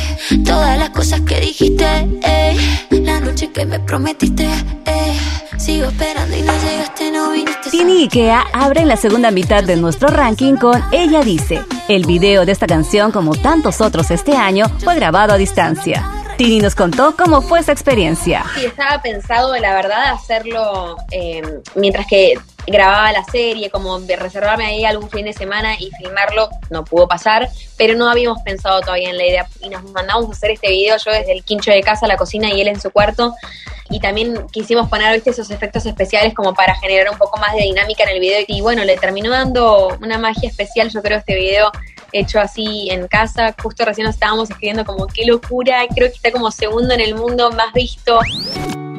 todas 0.47 0.78
las 0.78 0.88
cosas 0.88 1.21
que 1.21 1.38
dijiste, 1.38 1.85
eh, 2.23 2.57
la 2.92 3.21
noche 3.21 3.50
que 3.52 3.66
me 3.66 3.78
prometiste, 3.78 4.49
eh, 4.87 5.19
sigo 5.62 5.87
esperando 5.87 6.37
y 6.37 6.42
no 6.42 6.52
llegaste, 6.54 7.12
no 7.12 7.31
viniste. 7.31 7.71
Tini 7.71 8.00
y 8.00 8.02
Ikea 8.04 8.47
abren 8.52 8.88
la 8.88 8.97
segunda 8.97 9.31
mitad 9.31 9.62
de 9.62 9.76
nuestro 9.76 10.09
ranking 10.09 10.57
con 10.57 10.83
Ella 10.90 11.23
Dice. 11.23 11.62
El 11.88 12.04
video 12.04 12.45
de 12.45 12.50
esta 12.50 12.66
canción, 12.66 13.12
como 13.12 13.37
tantos 13.37 13.81
otros 13.81 14.11
este 14.11 14.37
año, 14.37 14.66
fue 14.81 14.97
grabado 14.97 15.33
a 15.33 15.37
distancia. 15.37 16.04
Tini 16.37 16.59
nos 16.59 16.75
contó 16.75 17.14
cómo 17.16 17.42
fue 17.42 17.61
esa 17.61 17.71
experiencia. 17.71 18.45
Sí, 18.57 18.64
estaba 18.64 19.00
pensado, 19.02 19.57
la 19.57 19.73
verdad, 19.75 20.12
hacerlo 20.12 20.97
eh, 21.12 21.42
mientras 21.76 22.09
que 22.09 22.35
grababa 22.66 23.12
la 23.12 23.25
serie, 23.25 23.71
como 23.71 24.00
de 24.00 24.16
reservarme 24.16 24.66
ahí 24.66 24.85
algún 24.85 25.11
fin 25.11 25.25
de 25.25 25.33
semana 25.33 25.75
y 25.78 25.90
filmarlo, 25.92 26.49
no 26.71 26.85
pudo 26.85 27.09
pasar, 27.09 27.49
pero 27.76 27.95
no 27.95 28.09
habíamos 28.09 28.40
pensado 28.42 28.81
todavía 28.81 29.11
en 29.11 29.19
la 29.19 29.26
idea. 29.26 29.47
Y 29.61 29.69
nos 29.69 29.83
mandamos 29.85 30.28
a 30.28 30.33
hacer 30.33 30.52
este 30.52 30.69
video, 30.69 30.97
yo 30.97 31.11
desde 31.11 31.33
el 31.33 31.45
quincho 31.45 31.71
de 31.71 31.83
casa 31.83 32.07
a 32.07 32.09
la 32.09 32.16
cocina 32.16 32.52
y 32.52 32.61
él 32.61 32.69
en 32.69 32.81
su 32.81 32.90
cuarto, 32.90 33.35
y 33.90 34.00
también 34.00 34.47
quisimos 34.50 34.88
poner, 34.88 35.14
viste, 35.14 35.31
esos 35.31 35.50
efectos 35.50 35.85
especiales 35.85 36.35
como 36.35 36.54
para 36.54 36.75
generar 36.76 37.11
un 37.11 37.19
poco 37.19 37.38
más 37.38 37.52
de 37.54 37.62
dinámica 37.62 38.04
en 38.04 38.11
el 38.11 38.21
video. 38.21 38.42
Y 38.47 38.62
bueno, 38.62 38.85
le 38.85 38.97
terminó 38.97 39.31
dando 39.31 39.99
una 40.00 40.19
magia 40.19 40.49
especial, 40.49 40.88
yo 40.88 41.02
creo, 41.02 41.19
este 41.19 41.35
video 41.35 41.71
hecho 42.12 42.40
así 42.40 42.88
en 42.90 43.09
casa, 43.09 43.54
justo 43.62 43.85
recién 43.85 44.07
nos 44.07 44.14
estábamos 44.14 44.50
escribiendo 44.50 44.85
como 44.85 45.07
qué 45.07 45.25
locura, 45.25 45.83
creo 45.95 46.09
que 46.09 46.16
está 46.16 46.31
como 46.31 46.50
segundo 46.50 46.95
en 46.95 47.00
el 47.00 47.14
mundo 47.14 47.50
más 47.52 47.73
visto. 47.73 48.19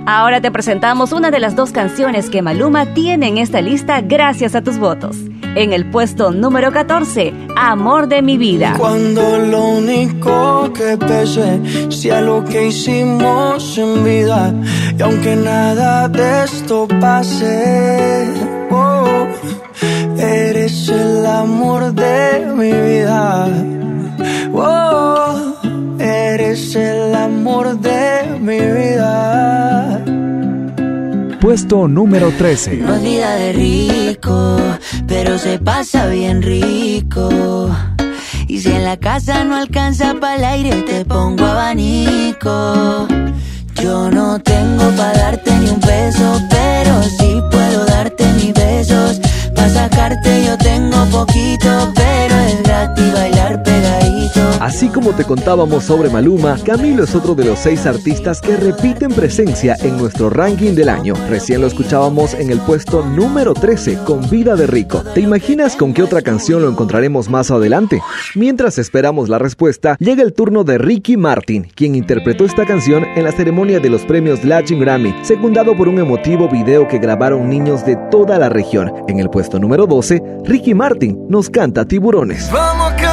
Ahora 0.06 0.42
te 0.42 0.52
presentamos 0.52 1.14
una 1.14 1.32
de 1.32 1.40
las 1.40 1.56
dos 1.56 1.72
canciones 1.72 2.30
que 2.30 2.42
Maluma 2.42 2.94
tiene 2.94 3.30
en 3.30 3.38
esta 3.38 3.62
lista 3.62 4.02
gracias 4.02 4.54
a 4.54 4.62
tus 4.62 4.78
votos. 4.78 5.16
En 5.56 5.72
el 5.72 5.90
puesto 5.90 6.32
número 6.32 6.74
14, 6.74 7.34
Amor 7.56 8.08
de 8.08 8.22
mi 8.22 8.38
vida. 8.38 8.76
Cuando 8.78 9.38
lo 9.38 9.64
único 9.64 10.74
que 10.74 10.98
pese 10.98 11.62
sea 11.90 12.20
lo 12.20 12.44
que 12.44 12.68
hicimos 12.68 13.78
en 13.78 14.04
vida. 14.04 14.54
Y 14.98 15.02
aunque 15.02 15.38
nada 15.38 16.10
de 16.10 16.44
esto 16.44 16.86
pase, 17.00 18.24
Puesto 31.54 31.88
número 31.88 32.32
13. 32.32 32.78
No 32.78 32.96
es 32.96 33.04
vida 33.04 33.36
de 33.36 33.54
rico, 33.54 34.58
pero 35.06 35.38
se 35.38 35.60
pasa 35.60 36.08
bien 36.08 36.42
rico. 36.42 37.30
Y 38.48 38.60
si 38.60 38.72
en 38.72 38.84
la 38.84 38.98
casa 38.98 39.44
no 39.44 39.58
alcanza 39.58 40.16
para 40.20 40.36
el 40.38 40.46
aire, 40.46 40.82
te 40.82 41.06
pongo 41.06 41.46
abanico. 41.46 43.08
Yo 43.76 44.10
no 44.10 44.40
tengo 44.40 44.90
para 44.98 45.14
darte 45.14 45.52
ni 45.60 45.70
un 45.70 45.80
peso, 45.80 46.42
pero 46.50 47.04
sí 47.20 47.40
puedo 47.52 47.86
darte 47.86 48.26
mis 48.34 48.52
besos. 48.56 49.22
Para 49.56 49.70
sacarte 49.70 50.46
yo 50.48 50.58
tengo 50.58 51.06
poquito, 51.12 51.94
pero 51.94 52.36
es 52.36 52.64
gratis 52.64 53.14
bailar 53.14 53.62
pegadito. 53.62 54.03
Así 54.60 54.88
como 54.88 55.12
te 55.12 55.26
contábamos 55.26 55.84
sobre 55.84 56.10
Maluma, 56.10 56.58
Camilo 56.64 57.04
es 57.04 57.16
otro 57.16 57.36
de 57.36 57.46
los 57.46 57.60
seis 57.60 57.86
artistas 57.86 58.40
que 58.40 58.56
repiten 58.56 59.12
presencia 59.12 59.76
en 59.82 59.98
nuestro 59.98 60.30
ranking 60.30 60.74
del 60.74 60.90
año. 60.90 61.16
Recién 61.30 61.62
lo 61.62 61.68
escuchábamos 61.68 62.34
en 62.34 62.50
el 62.50 62.60
puesto 62.60 63.06
número 63.06 63.54
13 63.54 64.00
con 64.06 64.30
Vida 64.30 64.56
de 64.56 64.68
Rico. 64.68 65.04
¿Te 65.14 65.22
imaginas 65.22 65.76
con 65.76 65.94
qué 65.94 66.02
otra 66.02 66.22
canción 66.22 66.62
lo 66.62 66.70
encontraremos 66.70 67.30
más 67.30 67.52
adelante? 67.52 68.02
Mientras 68.36 68.78
esperamos 68.78 69.30
la 69.30 69.38
respuesta, 69.38 69.98
llega 70.00 70.24
el 70.24 70.34
turno 70.34 70.64
de 70.64 70.78
Ricky 70.78 71.18
Martin, 71.18 71.64
quien 71.76 71.96
interpretó 71.96 72.46
esta 72.46 72.66
canción 72.66 73.04
en 73.04 73.26
la 73.26 73.32
ceremonia 73.32 73.80
de 73.80 73.90
los 73.90 74.04
premios 74.04 74.44
Latin 74.44 74.80
Grammy, 74.80 75.14
secundado 75.24 75.76
por 75.76 75.88
un 75.88 76.00
emotivo 76.00 76.48
video 76.48 76.88
que 76.88 77.00
grabaron 77.00 77.50
niños 77.50 77.86
de 77.86 77.98
toda 78.10 78.40
la 78.40 78.50
región. 78.50 78.92
En 79.08 79.20
el 79.20 79.30
puesto 79.30 79.60
número 79.60 79.88
12, 79.88 80.22
Ricky 80.46 80.74
Martin 80.74 81.26
nos 81.30 81.50
canta 81.50 81.86
Tiburones. 81.86 82.50
Vamos 82.52 82.94
a 82.94 83.13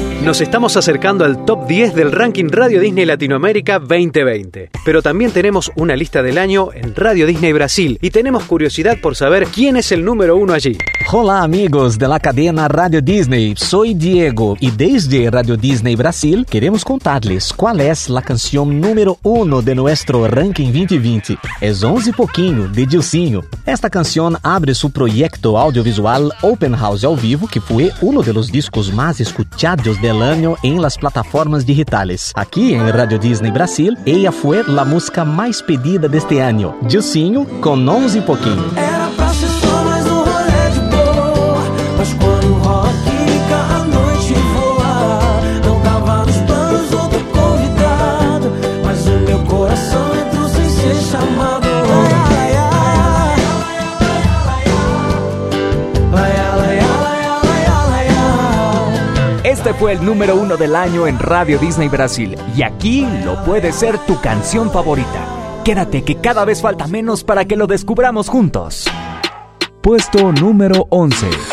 Nos 0.23 0.39
estamos 0.39 0.77
acercando 0.77 1.25
al 1.25 1.45
top 1.45 1.65
10 1.65 1.95
del 1.95 2.11
ranking 2.11 2.45
Radio 2.49 2.79
Disney 2.79 3.05
Latinoamérica 3.05 3.79
2020. 3.79 4.69
Pero 4.85 5.01
también 5.01 5.31
tenemos 5.31 5.71
una 5.75 5.95
lista 5.95 6.21
del 6.21 6.37
año 6.37 6.69
en 6.73 6.93
Radio 6.95 7.25
Disney 7.25 7.51
Brasil 7.53 7.97
y 8.03 8.11
tenemos 8.11 8.43
curiosidad 8.43 8.99
por 9.01 9.15
saber 9.15 9.47
quién 9.47 9.77
es 9.77 9.91
el 9.91 10.05
número 10.05 10.37
uno 10.37 10.53
allí. 10.53 10.77
Hola 11.11 11.41
amigos 11.41 11.97
de 11.97 12.07
la 12.07 12.19
cadena 12.19 12.67
Radio 12.67 13.01
Disney, 13.01 13.55
soy 13.57 13.95
Diego 13.95 14.55
y 14.59 14.69
desde 14.69 15.29
Radio 15.31 15.57
Disney 15.57 15.95
Brasil 15.95 16.45
queremos 16.47 16.85
contarles 16.85 17.51
cuál 17.51 17.81
es 17.81 18.07
la 18.07 18.21
canción 18.21 18.79
número 18.79 19.17
uno 19.23 19.63
de 19.63 19.73
nuestro 19.73 20.27
ranking 20.27 20.67
2020. 20.67 21.37
Es 21.59 21.83
11 21.83 22.13
Pouquinho 22.13 22.67
de 22.67 22.85
Dilcinho. 22.85 23.41
Esta 23.65 23.89
canción 23.89 24.37
abre 24.43 24.75
su 24.75 24.91
proyecto 24.91 25.57
audiovisual 25.57 26.31
Open 26.43 26.75
House 26.75 27.03
ao 27.03 27.15
vivo, 27.15 27.47
que 27.47 27.59
fue 27.59 27.91
uno 28.01 28.21
de 28.21 28.33
los 28.33 28.51
discos 28.51 28.93
más 28.93 29.19
escuchados 29.19 29.99
del 30.11 30.23
año 30.23 30.55
las 30.81 30.97
plataformas 30.97 31.65
digitales. 31.65 32.33
Aquí 32.35 32.73
en 32.73 32.91
Radio 32.91 33.17
Disney 33.17 33.51
Brasil, 33.51 33.97
ella 34.05 34.31
fue 34.31 34.63
la 34.67 34.83
música 34.83 35.23
más 35.23 35.63
pedida 35.63 36.07
de 36.07 36.17
este 36.17 36.41
año, 36.41 36.75
Dilcinho 36.81 37.45
con 37.61 37.87
11 37.87 38.21
Pouquinho. 38.23 38.65
Era 38.75 39.09
pra 39.15 39.31
Este 59.71 59.79
fue 59.79 59.93
el 59.93 60.03
número 60.03 60.35
uno 60.35 60.57
del 60.57 60.75
año 60.75 61.07
en 61.07 61.17
Radio 61.17 61.57
Disney 61.57 61.87
Brasil 61.87 62.35
y 62.57 62.61
aquí 62.61 63.07
lo 63.23 63.41
puede 63.45 63.71
ser 63.71 63.97
tu 63.99 64.19
canción 64.19 64.69
favorita. 64.69 65.61
Quédate 65.63 66.03
que 66.03 66.17
cada 66.17 66.43
vez 66.43 66.61
falta 66.61 66.87
menos 66.87 67.23
para 67.23 67.45
que 67.45 67.55
lo 67.55 67.67
descubramos 67.67 68.27
juntos. 68.27 68.85
Puesto 69.81 70.33
número 70.33 70.87
11. 70.89 71.50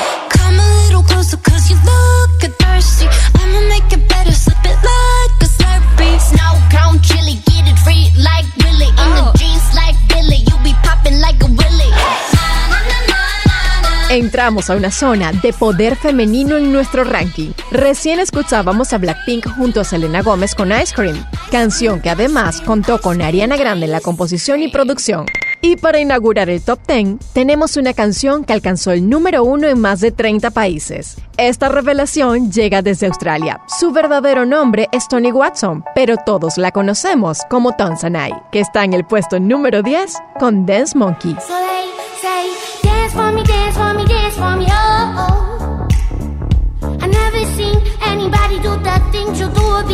Entramos 14.19 14.69
a 14.69 14.75
una 14.75 14.91
zona 14.91 15.31
de 15.31 15.53
poder 15.53 15.95
femenino 15.95 16.57
en 16.57 16.73
nuestro 16.73 17.05
ranking. 17.05 17.53
Recién 17.71 18.19
escuchábamos 18.19 18.93
a 18.93 18.99
Blackpink 18.99 19.47
junto 19.55 19.81
a 19.81 19.85
Selena 19.85 20.23
Gómez 20.23 20.57
con 20.57 20.73
Ice 20.73 20.93
Cream, 20.93 21.25
canción 21.53 22.01
que 22.01 22.11
además 22.11 22.61
contó 22.61 23.01
con 23.01 23.23
Ariana 23.23 23.57
Grande 23.57 23.87
en 23.87 23.93
la 23.93 24.01
composición 24.01 24.61
y 24.61 24.73
producción. 24.73 25.27
Y 25.61 25.77
para 25.77 26.01
inaugurar 26.01 26.51
el 26.51 26.61
top 26.61 26.81
10, 26.89 27.19
tenemos 27.33 27.77
una 27.77 27.93
canción 27.93 28.45
que 28.45 28.53
alcanzó 28.53 28.91
el 28.91 29.09
número 29.09 29.45
uno 29.45 29.69
en 29.69 29.81
más 29.81 30.01
de 30.01 30.11
30 30.11 30.51
países. 30.51 31.17
Esta 31.37 31.69
revelación 31.69 32.51
llega 32.51 32.83
desde 32.83 33.07
Australia. 33.07 33.61
Su 33.79 33.93
verdadero 33.93 34.45
nombre 34.45 34.89
es 34.91 35.07
Tony 35.07 35.31
Watson, 35.31 35.85
pero 35.95 36.17
todos 36.17 36.59
la 36.59 36.73
conocemos 36.73 37.39
como 37.49 37.77
Tonsanai, 37.77 38.33
que 38.51 38.59
está 38.59 38.83
en 38.83 38.95
el 38.95 39.05
puesto 39.05 39.39
número 39.39 39.85
10 39.85 40.13
con 40.41 40.67
Dance 40.67 40.99
Monkey. 40.99 41.37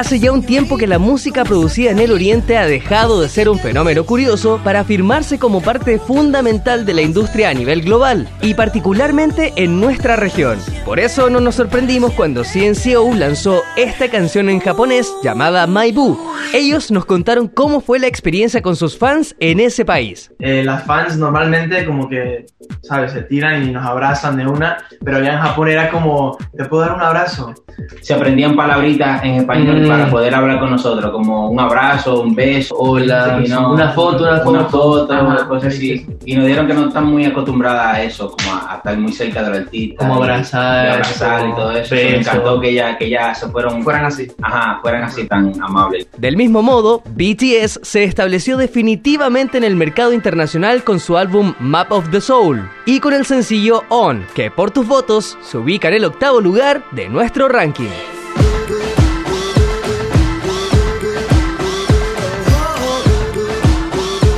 Hace 0.00 0.18
ya 0.18 0.32
un 0.32 0.42
tiempo 0.42 0.78
que 0.78 0.86
la 0.86 0.98
música 0.98 1.44
producida 1.44 1.90
en 1.90 1.98
el 1.98 2.10
Oriente 2.10 2.56
ha 2.56 2.64
dejado 2.66 3.20
de 3.20 3.28
ser 3.28 3.50
un 3.50 3.58
fenómeno 3.58 4.06
curioso 4.06 4.58
para 4.64 4.80
afirmarse 4.80 5.38
como 5.38 5.60
parte 5.60 5.98
fundamental 5.98 6.86
de 6.86 6.94
la 6.94 7.02
industria 7.02 7.50
a 7.50 7.52
nivel 7.52 7.82
global 7.82 8.26
y 8.40 8.54
particularmente 8.54 9.52
en 9.56 9.78
nuestra 9.78 10.16
región. 10.16 10.58
Por 10.86 11.00
eso 11.00 11.28
no 11.28 11.38
nos 11.38 11.56
sorprendimos 11.56 12.14
cuando 12.14 12.44
CNCO 12.44 13.14
lanzó 13.14 13.60
esta 13.76 14.08
canción 14.08 14.48
en 14.48 14.60
japonés 14.60 15.12
llamada 15.22 15.66
My 15.66 15.92
Boo. 15.92 16.18
Ellos 16.54 16.90
nos 16.90 17.04
contaron 17.04 17.46
cómo 17.46 17.82
fue 17.82 17.98
la 17.98 18.06
experiencia 18.06 18.62
con 18.62 18.76
sus 18.76 18.96
fans 18.96 19.36
en 19.38 19.60
ese 19.60 19.84
país. 19.84 20.32
Eh, 20.38 20.64
las 20.64 20.82
fans 20.84 21.18
normalmente 21.18 21.84
como 21.84 22.08
que, 22.08 22.46
¿sabes? 22.80 23.12
Se 23.12 23.20
tiran 23.20 23.64
y 23.64 23.70
nos 23.70 23.84
abrazan 23.84 24.38
de 24.38 24.46
una, 24.46 24.78
pero 25.04 25.18
allá 25.18 25.34
en 25.34 25.40
Japón 25.40 25.68
era 25.68 25.90
como, 25.90 26.38
¿te 26.56 26.64
puedo 26.64 26.84
dar 26.84 26.94
un 26.94 27.02
abrazo? 27.02 27.54
Se 28.00 28.14
aprendían 28.14 28.56
palabritas 28.56 29.22
en 29.24 29.34
español 29.34 29.89
Mm. 29.89 29.89
Para 29.90 30.10
poder 30.10 30.34
hablar 30.34 30.58
con 30.60 30.70
nosotros, 30.70 31.10
como 31.10 31.50
un 31.50 31.60
abrazo, 31.60 32.20
un 32.22 32.34
beso, 32.34 32.74
Hola, 32.76 33.40
y 33.44 33.48
no- 33.48 33.72
una 33.72 33.90
foto, 33.90 34.22
una 34.24 34.42
una 34.44 34.64
foto. 34.64 35.06
foto, 35.06 35.12
Ajá, 35.12 35.46
cosas 35.48 35.74
así. 35.74 36.06
Y 36.24 36.34
nos 36.36 36.46
dieron 36.46 36.66
que 36.66 36.74
no 36.74 36.88
están 36.88 37.06
muy 37.06 37.24
acostumbradas 37.24 37.94
a 37.96 38.02
eso, 38.02 38.30
como 38.36 38.54
a, 38.56 38.72
a 38.72 38.76
estar 38.78 38.96
muy 38.98 39.12
cerca 39.12 39.42
del 39.42 39.62
artista. 39.64 40.06
Como 40.06 40.20
y- 40.20 40.22
abrazar, 40.22 40.86
y 40.86 40.90
abrazar 40.92 41.48
y 41.48 41.54
todo 41.54 41.72
eso. 41.72 41.94
Me 41.94 42.16
encantó 42.16 42.60
que 42.60 42.74
ya, 42.74 42.96
que 42.98 43.10
ya 43.10 43.34
se 43.34 43.48
fueron. 43.48 43.82
Fueran 43.82 44.04
así. 44.06 44.28
Ajá, 44.42 44.78
fueran 44.82 45.04
así 45.04 45.26
tan 45.26 45.52
amables. 45.62 46.06
Del 46.16 46.36
mismo 46.36 46.62
modo, 46.62 47.02
BTS 47.14 47.80
se 47.82 48.04
estableció 48.04 48.56
definitivamente 48.56 49.58
en 49.58 49.64
el 49.64 49.76
mercado 49.76 50.12
internacional 50.12 50.84
con 50.84 51.00
su 51.00 51.16
álbum 51.16 51.54
Map 51.60 51.90
of 51.92 52.10
the 52.10 52.20
Soul 52.20 52.68
y 52.86 53.00
con 53.00 53.12
el 53.12 53.24
sencillo 53.26 53.82
On, 53.88 54.24
que 54.34 54.50
por 54.50 54.70
tus 54.70 54.86
votos 54.86 55.38
se 55.42 55.58
ubica 55.58 55.88
en 55.88 55.94
el 55.94 56.04
octavo 56.04 56.40
lugar 56.40 56.82
de 56.92 57.08
nuestro 57.08 57.48
ranking. 57.48 57.88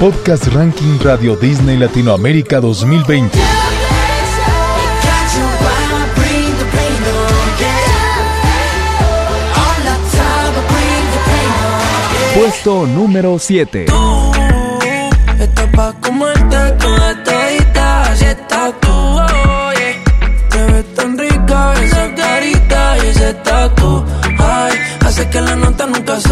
Podcast 0.03 0.49
Ranking 0.49 0.99
Radio 0.99 1.37
Disney 1.37 1.77
Latinoamérica 1.77 2.59
2020. 2.59 3.38
Puesto 12.35 12.85
número 12.88 13.38
7. 13.38 13.87
Esto 15.38 15.62
pa' 15.71 15.93
comerte 16.01 16.73
toda 16.81 17.23
todita, 17.23 18.17
si 18.17 18.25
está 18.25 18.73
tú, 18.81 18.91
oh, 18.91 19.73
yeah. 19.73 20.49
Te 20.49 20.65
ves 20.65 20.95
tan 20.97 21.17
rica 21.17 21.75
esa 21.81 22.12
carita 22.17 22.97
y 23.05 23.07
ese 23.07 23.31
está 23.31 23.73
tú. 23.77 24.05
Que 25.31 25.41
la 25.41 25.57
nota 25.57 25.87
nunca 25.87 26.21
se 26.21 26.29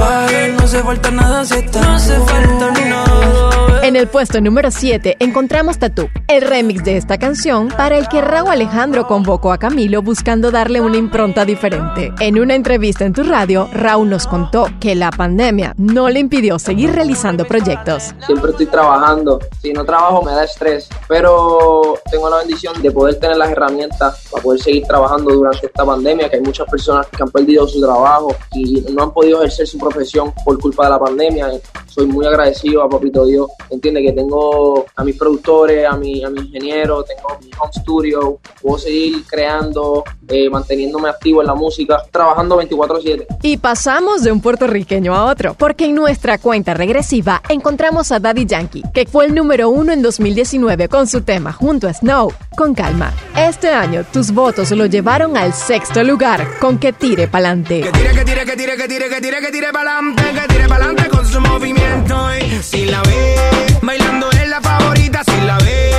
va. 0.00 0.26
No 0.58 0.66
se 0.66 0.82
falta 0.82 1.10
nada 1.12 1.44
si 1.44 1.54
está. 1.54 1.80
No 1.80 1.98
se 1.98 2.18
falta 2.18 2.70
ni 2.72 2.90
nada. 2.90 3.51
En 3.82 3.96
el 3.96 4.06
puesto 4.06 4.40
número 4.40 4.70
7 4.70 5.16
encontramos 5.18 5.76
Tatú, 5.76 6.08
el 6.28 6.42
remix 6.42 6.84
de 6.84 6.96
esta 6.96 7.18
canción 7.18 7.66
para 7.66 7.98
el 7.98 8.06
que 8.06 8.20
Raúl 8.20 8.50
Alejandro 8.50 9.08
convocó 9.08 9.50
a 9.50 9.58
Camilo 9.58 10.02
buscando 10.02 10.52
darle 10.52 10.80
una 10.80 10.98
impronta 10.98 11.44
diferente. 11.44 12.12
En 12.20 12.38
una 12.38 12.54
entrevista 12.54 13.04
en 13.04 13.12
tu 13.12 13.24
radio, 13.24 13.68
Raúl 13.72 14.08
nos 14.08 14.28
contó 14.28 14.66
que 14.78 14.94
la 14.94 15.10
pandemia 15.10 15.74
no 15.78 16.08
le 16.08 16.20
impidió 16.20 16.60
seguir 16.60 16.92
realizando 16.92 17.44
proyectos. 17.44 18.14
Siempre 18.24 18.52
estoy 18.52 18.66
trabajando, 18.66 19.40
si 19.60 19.72
no 19.72 19.84
trabajo 19.84 20.22
me 20.22 20.30
da 20.30 20.44
estrés, 20.44 20.88
pero 21.08 21.98
tengo 22.08 22.30
la 22.30 22.36
bendición 22.36 22.80
de 22.80 22.92
poder 22.92 23.18
tener 23.18 23.36
las 23.36 23.50
herramientas 23.50 24.28
para 24.30 24.44
poder 24.44 24.60
seguir 24.60 24.84
trabajando 24.84 25.32
durante 25.32 25.66
esta 25.66 25.84
pandemia, 25.84 26.30
que 26.30 26.36
hay 26.36 26.42
muchas 26.42 26.70
personas 26.70 27.08
que 27.08 27.20
han 27.20 27.32
perdido 27.32 27.66
su 27.66 27.80
trabajo 27.80 28.32
y 28.52 28.80
no 28.92 29.02
han 29.02 29.12
podido 29.12 29.38
ejercer 29.38 29.66
su 29.66 29.76
profesión 29.76 30.32
por 30.44 30.60
culpa 30.60 30.84
de 30.84 30.90
la 30.90 31.00
pandemia. 31.00 31.50
Soy 31.88 32.06
muy 32.06 32.24
agradecido 32.24 32.80
a 32.84 32.88
Papito 32.88 33.26
Dios 33.26 33.50
entiende 33.72 34.02
que 34.02 34.12
tengo 34.12 34.84
a 34.94 35.04
mis 35.04 35.16
productores, 35.16 35.86
a 35.86 35.96
mi, 35.96 36.22
a 36.22 36.30
mi 36.30 36.40
ingeniero, 36.40 37.02
tengo 37.02 37.38
mi 37.42 37.50
home 37.58 37.72
studio, 37.72 38.38
puedo 38.60 38.78
seguir 38.78 39.24
creando, 39.26 40.04
eh, 40.28 40.48
manteniéndome 40.50 41.08
activo 41.08 41.40
en 41.40 41.46
la 41.46 41.54
música, 41.54 42.02
trabajando 42.10 42.56
24/7. 42.56 43.26
Y 43.42 43.56
pasamos 43.56 44.22
de 44.22 44.32
un 44.32 44.40
puertorriqueño 44.40 45.14
a 45.14 45.24
otro, 45.24 45.54
porque 45.58 45.86
en 45.86 45.94
nuestra 45.94 46.38
cuenta 46.38 46.74
regresiva 46.74 47.42
encontramos 47.48 48.12
a 48.12 48.20
Daddy 48.20 48.46
Yankee, 48.46 48.82
que 48.92 49.06
fue 49.06 49.26
el 49.26 49.34
número 49.34 49.70
uno 49.70 49.92
en 49.92 50.02
2019 50.02 50.88
con 50.88 51.06
su 51.06 51.22
tema 51.22 51.52
junto 51.52 51.88
a 51.88 51.94
Snow, 51.94 52.32
con 52.56 52.74
calma. 52.74 53.12
Este 53.36 53.68
año 53.68 54.04
tus 54.12 54.32
votos 54.32 54.70
lo 54.72 54.86
llevaron 54.86 55.36
al 55.36 55.54
sexto 55.54 56.04
lugar 56.04 56.58
con 56.60 56.78
Que 56.78 56.92
Tire 56.92 57.28
Pa'lante. 57.28 57.80
Que 57.80 57.92
tire, 57.92 58.12
que 58.12 58.24
tire, 58.24 58.44
que 58.44 58.56
tire, 58.56 58.76
que 58.76 58.88
tire, 58.88 59.08
que 59.08 59.20
tire, 59.20 59.40
que 59.40 59.52
tire 59.52 59.72
pa'lante, 59.72 60.22
que 60.22 60.54
tire 60.54 60.68
pa'lante 60.68 61.08
con 61.08 61.21
su 61.32 61.40
movimiento 61.40 62.14
y 62.36 62.62
si 62.62 62.84
la 62.84 63.00
ve, 63.04 63.36
bailando 63.80 64.30
es 64.32 64.48
la 64.48 64.60
favorita, 64.60 65.22
si 65.24 65.40
la 65.46 65.56
ve, 65.60 65.90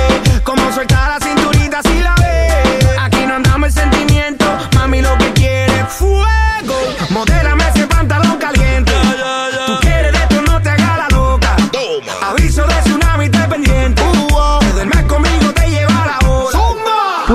como 0.44 0.70
suelta 0.70 1.08
la 1.08 1.18
cinturita, 1.26 1.82
si 1.82 1.98
la 1.98 2.14
ve, 2.20 2.96
aquí 3.00 3.26
no 3.26 3.34
andamos 3.34 3.66
el 3.70 3.72
sentimiento, 3.72 4.44
mami 4.76 5.02
lo 5.02 5.18
que 5.18 5.32
quiere 5.32 5.86
fuego, 5.86 6.76
modélame 7.10 7.63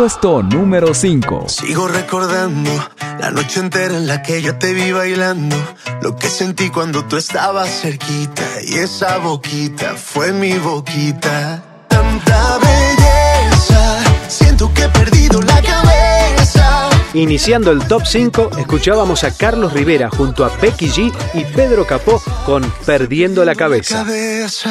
Puesto 0.10 0.42
número 0.42 0.96
5. 0.96 1.50
Sigo 1.50 1.88
recordando 1.88 2.72
la 3.20 3.30
noche 3.30 3.60
entera 3.60 3.96
en 3.96 4.08
la 4.08 4.24
que 4.24 4.42
yo 4.42 4.58
te 4.58 4.74
vi 4.74 4.92
bailando. 4.92 5.56
Lo 6.02 6.16
que 6.16 6.30
sentí 6.30 6.72
cuando 6.72 7.06
tú 7.06 7.16
estabas 7.16 7.70
cerquita. 7.70 8.42
Y 8.66 8.80
esa 8.80 9.20
boquita 9.20 9.94
fue 9.94 10.34
mi 10.34 10.54
boquita. 10.58 11.64
Tanta 11.88 12.58
belleza. 12.58 14.00
Siento 14.28 14.74
que 14.74 14.86
he 14.86 14.90
perdido 14.90 15.44
la 15.44 15.62
cabeza. 15.62 16.90
Iniciando 17.14 17.70
el 17.70 17.88
top 17.88 18.04
5, 18.06 18.52
escuchábamos 18.58 19.24
a 19.24 19.32
Carlos 19.36 19.74
Rivera 19.74 20.10
junto 20.10 20.44
a 20.44 20.50
Becky 20.62 20.90
G 20.90 21.14
y 21.36 21.44
Pedro 21.44 21.86
Capó 21.86 22.22
con 22.46 22.64
Perdiendo 22.86 23.44
la 23.46 23.54
Cabeza. 23.56 24.06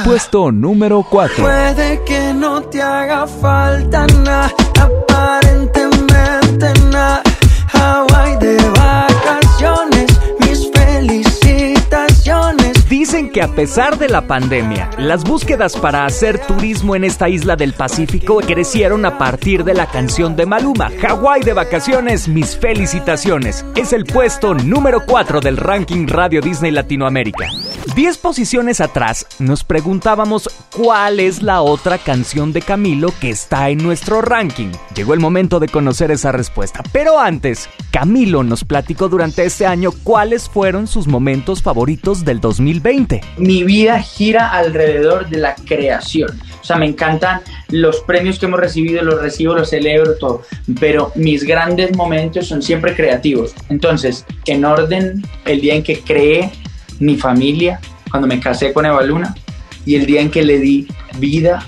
Puesto 0.05 0.53
número 0.53 1.05
4. 1.09 1.45
Puede 1.45 2.03
que 2.05 2.33
no 2.35 2.63
te 2.63 2.81
haga 2.81 3.27
falta 3.27 4.07
nada, 4.07 4.53
amar 5.19 5.48
a 13.41 13.49
pesar 13.49 13.99
de 13.99 14.09
la 14.09 14.27
pandemia, 14.27 14.91
las 14.99 15.25
búsquedas 15.25 15.77
para 15.77 16.05
hacer 16.05 16.39
turismo 16.47 16.97
en 16.97 17.05
esta 17.05 17.29
isla 17.29 17.57
del 17.57 17.73
Pacífico 17.73 18.39
crecieron 18.39 19.05
a 19.05 19.19
partir 19.19 19.65
de 19.65 19.75
la 19.75 19.87
canción 19.87 20.37
de 20.37 20.47
Maluma, 20.47 20.91
Hawái 21.01 21.43
de 21.43 21.53
vacaciones, 21.53 22.29
mis 22.29 22.57
felicitaciones. 22.57 23.65
Es 23.77 23.93
el 23.93 24.05
puesto 24.05 24.55
número 24.55 25.05
4 25.07 25.41
del 25.41 25.57
ranking 25.57 26.07
Radio 26.07 26.41
Disney 26.41 26.71
Latinoamérica. 26.71 27.49
Diez 27.95 28.19
posiciones 28.19 28.81
atrás 28.81 29.27
nos 29.39 29.65
preguntábamos 29.65 30.49
cuál 30.77 31.19
es 31.21 31.43
la 31.43 31.63
otra 31.63 31.99
canción 31.99 32.53
de 32.53 32.63
Camilo 32.63 33.13
que 33.21 33.31
está 33.31 33.71
en 33.71 33.79
nuestro 33.79 34.21
ranking. 34.21 34.71
Llegó 34.95 35.15
el 35.15 35.21
momento 35.21 35.59
de 35.59 35.69
conocer 35.69 36.11
esa 36.11 36.31
respuesta, 36.31 36.83
pero 36.93 37.19
antes, 37.19 37.69
Camilo 37.91 38.43
nos 38.45 38.65
platicó 38.65 39.09
durante 39.09 39.45
este 39.45 39.67
año 39.67 39.91
cuáles 40.05 40.49
fueron 40.49 40.87
sus 40.87 41.09
momentos 41.09 41.63
favoritos 41.63 42.25
del 42.25 42.41
2020. 42.41 43.21
Mi 43.37 43.65
vida 43.65 44.01
gira 44.01 44.51
alrededor 44.51 45.29
de 45.29 45.39
la 45.39 45.55
creación. 45.55 46.41
O 46.61 46.65
sea, 46.65 46.77
me 46.77 46.87
encantan 46.87 47.41
los 47.71 48.01
premios 48.01 48.39
que 48.39 48.47
hemos 48.47 48.61
recibido, 48.61 49.03
los 49.03 49.21
recibo, 49.21 49.55
los 49.55 49.71
celebro, 49.71 50.17
todo. 50.17 50.43
Pero 50.81 51.13
mis 51.15 51.45
grandes 51.45 51.97
momentos 51.97 52.47
son 52.47 52.63
siempre 52.63 52.95
creativos. 52.95 53.55
Entonces, 53.69 54.27
en 54.47 54.65
orden, 54.65 55.23
el 55.45 55.61
día 55.61 55.75
en 55.75 55.83
que 55.83 56.01
creé 56.01 56.51
mi 56.99 57.17
familia, 57.17 57.81
cuando 58.11 58.27
me 58.27 58.41
casé 58.41 58.73
con 58.73 58.87
Eva 58.87 59.03
Luna, 59.03 59.35
y 59.87 59.95
el 59.95 60.05
día 60.05 60.21
en 60.21 60.31
que 60.31 60.45
le 60.45 60.59
di 60.59 60.87
vida 61.19 61.65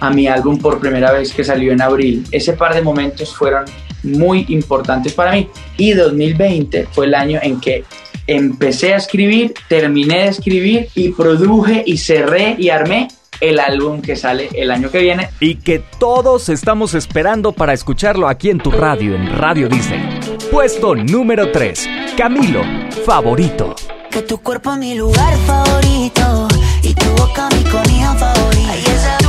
a 0.00 0.10
mi 0.10 0.26
álbum 0.26 0.58
por 0.58 0.80
primera 0.80 1.12
vez 1.12 1.32
que 1.32 1.44
salió 1.44 1.72
en 1.72 1.82
abril. 1.82 2.24
Ese 2.32 2.54
par 2.54 2.74
de 2.74 2.82
momentos 2.82 3.34
fueron 3.34 3.66
muy 4.02 4.46
importantes 4.48 5.12
para 5.12 5.32
mí. 5.32 5.48
Y 5.76 5.92
2020 5.92 6.88
fue 6.90 7.06
el 7.06 7.14
año 7.14 7.38
en 7.42 7.60
que 7.60 7.84
empecé 8.30 8.94
a 8.94 8.96
escribir, 8.96 9.54
terminé 9.68 10.22
de 10.22 10.28
escribir 10.28 10.88
y 10.94 11.10
produje 11.10 11.82
y 11.84 11.98
cerré 11.98 12.54
y 12.58 12.70
armé 12.70 13.08
el 13.40 13.58
álbum 13.58 14.00
que 14.00 14.14
sale 14.14 14.48
el 14.54 14.70
año 14.70 14.90
que 14.90 15.00
viene. 15.00 15.30
Y 15.40 15.56
que 15.56 15.82
todos 15.98 16.48
estamos 16.48 16.94
esperando 16.94 17.52
para 17.52 17.72
escucharlo 17.72 18.28
aquí 18.28 18.50
en 18.50 18.58
tu 18.58 18.70
radio, 18.70 19.16
en 19.16 19.36
Radio 19.36 19.68
Disney. 19.68 20.20
Puesto 20.50 20.94
número 20.94 21.50
3. 21.50 21.88
Camilo, 22.16 22.62
favorito. 23.04 23.74
Que 24.10 24.22
tu 24.22 24.38
cuerpo 24.38 24.72
es 24.72 24.78
mi 24.78 24.94
lugar 24.94 25.36
favorito 25.46 26.48
y 26.82 26.94
tu 26.94 27.06
boca 27.16 27.48
mi 27.56 27.64
comida 27.64 28.14
favorita. 28.14 29.19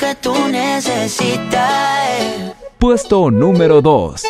Que 0.00 0.14
tú 0.14 0.34
necesitas. 0.48 1.60
Puesto 2.78 3.30
número 3.30 3.82
2. 3.82 4.24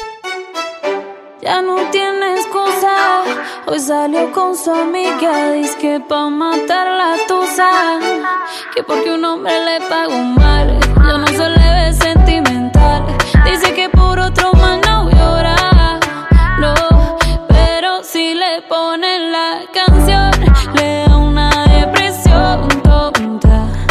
Ya 1.42 1.62
no 1.62 1.76
tiene 1.92 2.34
excusa. 2.34 3.22
Hoy 3.66 3.78
salió 3.78 4.32
con 4.32 4.56
su 4.56 4.72
amiga. 4.72 5.52
Dice 5.52 5.78
que 5.80 6.00
pa' 6.00 6.28
matar 6.28 6.88
la 6.88 7.14
tusa. 7.28 7.70
Que 8.74 8.82
porque 8.82 9.12
un 9.12 9.24
hombre 9.24 9.52
le 9.64 9.80
pagó 9.88 10.18
mal. 10.18 10.80
Ya 11.06 11.18
no 11.18 11.26
se 11.28 11.48
le 11.48 11.66
ve 11.76 11.92
sentimental. 11.92 13.06
Dice 13.44 13.72
que 13.72 13.88
por 13.90 14.18
otro 14.18 14.52
man 14.54 14.80
no 14.84 15.08
llora. 15.08 15.59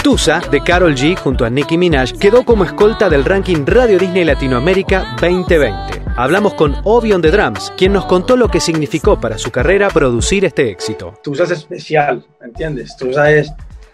Tusa, 0.10 0.42
de 0.50 0.60
Carol 0.62 0.96
G 0.96 1.16
junto 1.16 1.46
a 1.46 1.52
Nicki 1.52 1.78
Minaj, 1.78 2.14
quedó 2.14 2.44
como 2.44 2.64
escolta 2.64 3.10
del 3.10 3.24
ranking 3.24 3.64
Radio 3.64 4.00
Disney 4.00 4.26
Latinoamérica 4.26 5.16
2020. 5.22 6.02
Hablamos 6.18 6.56
con 6.56 6.76
Obi 6.84 7.14
on 7.14 7.22
the 7.22 7.30
Drums, 7.30 7.72
quien 7.78 7.94
nos 7.94 8.06
contó 8.06 8.36
lo 8.36 8.50
que 8.50 8.60
significó 8.60 9.20
para 9.20 9.38
su 9.38 9.52
carrera 9.52 9.88
producir 9.90 10.46
este 10.46 10.72
éxito. 10.72 11.14
Tusa 11.24 11.44
es 11.44 11.52
especial, 11.52 12.26
¿me 12.42 12.48
entiendes? 12.48 12.98
Tusa 12.98 13.32
es, 13.32 13.52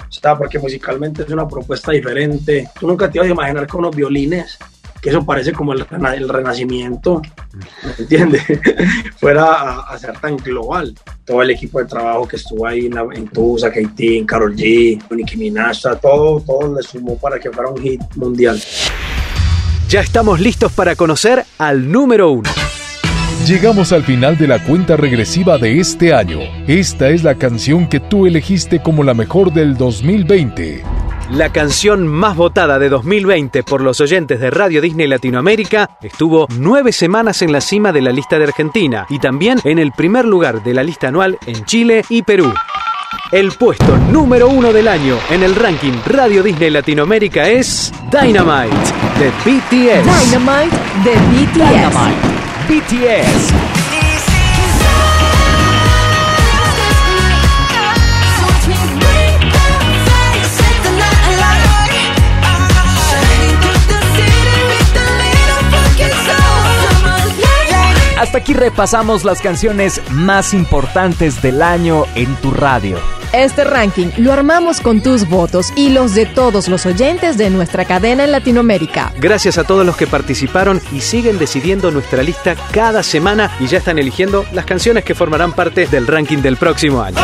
está 0.09 0.37
porque 0.37 0.57
musicalmente 0.57 1.23
es 1.23 1.29
una 1.31 1.49
propuesta 1.49 1.91
diferente. 1.91 2.69
Tú 2.79 2.87
nunca 2.87 3.11
te 3.11 3.17
ibas 3.17 3.27
a 3.27 3.33
imaginar 3.33 3.67
con 3.67 3.81
unos 3.81 3.93
violines, 3.93 4.57
que 5.05 5.11
eso 5.11 5.23
parece 5.23 5.51
como 5.53 5.71
el, 5.71 5.81
rena- 5.87 6.15
el 6.15 6.27
renacimiento, 6.27 7.21
¿me 7.83 7.91
entiendes? 7.99 8.41
Fuera 9.17 9.43
a, 9.45 9.79
a 9.93 9.99
ser 9.99 10.17
tan 10.19 10.35
global. 10.37 10.95
Todo 11.23 11.43
el 11.43 11.51
equipo 11.51 11.77
de 11.77 11.85
trabajo 11.85 12.27
que 12.27 12.37
estuvo 12.37 12.65
ahí 12.65 12.87
en, 12.87 12.95
la- 12.95 13.05
en 13.13 13.27
Tusa, 13.27 13.69
Katie, 13.71 14.17
en 14.17 14.25
Karol 14.25 14.55
G, 14.55 14.99
Nicki 15.11 15.37
Minaj, 15.37 15.77
todo, 16.01 16.39
todo 16.41 16.75
le 16.75 16.81
sumó 16.81 17.19
para 17.19 17.39
que 17.39 17.51
fuera 17.51 17.69
un 17.69 17.79
hit 17.83 18.01
mundial. 18.15 18.59
Ya 19.89 19.99
estamos 19.99 20.39
listos 20.39 20.71
para 20.71 20.95
conocer 20.95 21.45
al 21.59 21.91
número 21.91 22.31
uno. 22.31 22.49
Llegamos 23.45 23.91
al 23.91 24.01
final 24.03 24.39
de 24.39 24.47
la 24.47 24.63
cuenta 24.63 24.97
regresiva 24.97 25.59
de 25.59 25.79
este 25.79 26.15
año. 26.15 26.39
Esta 26.67 27.09
es 27.09 27.23
la 27.23 27.35
canción 27.35 27.87
que 27.87 27.99
tú 27.99 28.25
elegiste 28.25 28.81
como 28.81 29.03
la 29.03 29.13
mejor 29.13 29.53
del 29.53 29.77
2020. 29.77 30.81
La 31.31 31.51
canción 31.51 32.07
más 32.07 32.35
votada 32.35 32.77
de 32.77 32.87
2020 32.87 33.63
por 33.63 33.81
los 33.81 33.99
oyentes 33.99 34.39
de 34.39 34.51
Radio 34.51 34.79
Disney 34.79 35.07
Latinoamérica 35.07 35.97
estuvo 36.01 36.47
nueve 36.59 36.91
semanas 36.91 37.41
en 37.41 37.51
la 37.51 37.61
cima 37.61 37.91
de 37.91 38.01
la 38.01 38.11
lista 38.11 38.37
de 38.37 38.45
Argentina 38.45 39.07
y 39.09 39.17
también 39.17 39.59
en 39.63 39.79
el 39.79 39.91
primer 39.91 40.25
lugar 40.25 40.63
de 40.63 40.75
la 40.75 40.83
lista 40.83 41.07
anual 41.07 41.39
en 41.47 41.65
Chile 41.65 42.05
y 42.09 42.21
Perú. 42.21 42.53
El 43.31 43.51
puesto 43.53 43.97
número 44.11 44.49
uno 44.49 44.71
del 44.71 44.87
año 44.87 45.17
en 45.31 45.41
el 45.41 45.55
ranking 45.55 45.93
Radio 46.05 46.43
Disney 46.43 46.69
Latinoamérica 46.69 47.49
es 47.49 47.91
Dynamite 48.11 48.75
de 49.17 49.31
BTS. 49.43 50.29
Dynamite 50.29 50.77
de 51.03 51.15
BTS. 51.33 52.35
BTS. 52.69 53.64
Hasta 68.17 68.37
aquí 68.37 68.53
repasamos 68.53 69.25
las 69.25 69.41
canciones 69.41 70.01
más 70.09 70.53
importantes 70.53 71.41
del 71.41 71.61
año 71.61 72.05
en 72.15 72.33
tu 72.37 72.51
radio. 72.51 72.97
Este 73.33 73.65
ranking 73.65 74.07
lo 74.17 74.31
armamos 74.31 74.79
con 74.79 75.01
tus 75.01 75.27
votos 75.27 75.73
y 75.75 75.89
los 75.89 76.15
de 76.15 76.25
todos 76.25 76.69
los 76.69 76.85
oyentes 76.85 77.37
de 77.37 77.49
nuestra 77.49 77.83
cadena 77.83 78.23
en 78.23 78.31
Latinoamérica. 78.31 79.11
Gracias 79.19 79.57
a 79.57 79.65
todos 79.65 79.85
los 79.85 79.97
que 79.97 80.07
participaron 80.07 80.81
y 80.93 81.01
siguen 81.01 81.37
decidiendo 81.37 81.91
nuestra 81.91 82.23
lista 82.23 82.55
cada 82.71 83.03
semana 83.03 83.51
y 83.59 83.67
ya 83.67 83.79
están 83.79 83.99
eligiendo 83.99 84.45
las 84.53 84.63
canciones 84.63 85.03
que 85.03 85.13
formarán 85.13 85.51
parte 85.51 85.85
del 85.85 86.07
ranking 86.07 86.37
del 86.37 86.55
próximo 86.55 87.01
año. 87.01 87.17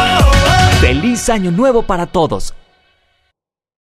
Feliz 0.81 1.29
año 1.29 1.51
nuevo 1.51 1.83
para 1.83 2.05
todos. 2.05 2.53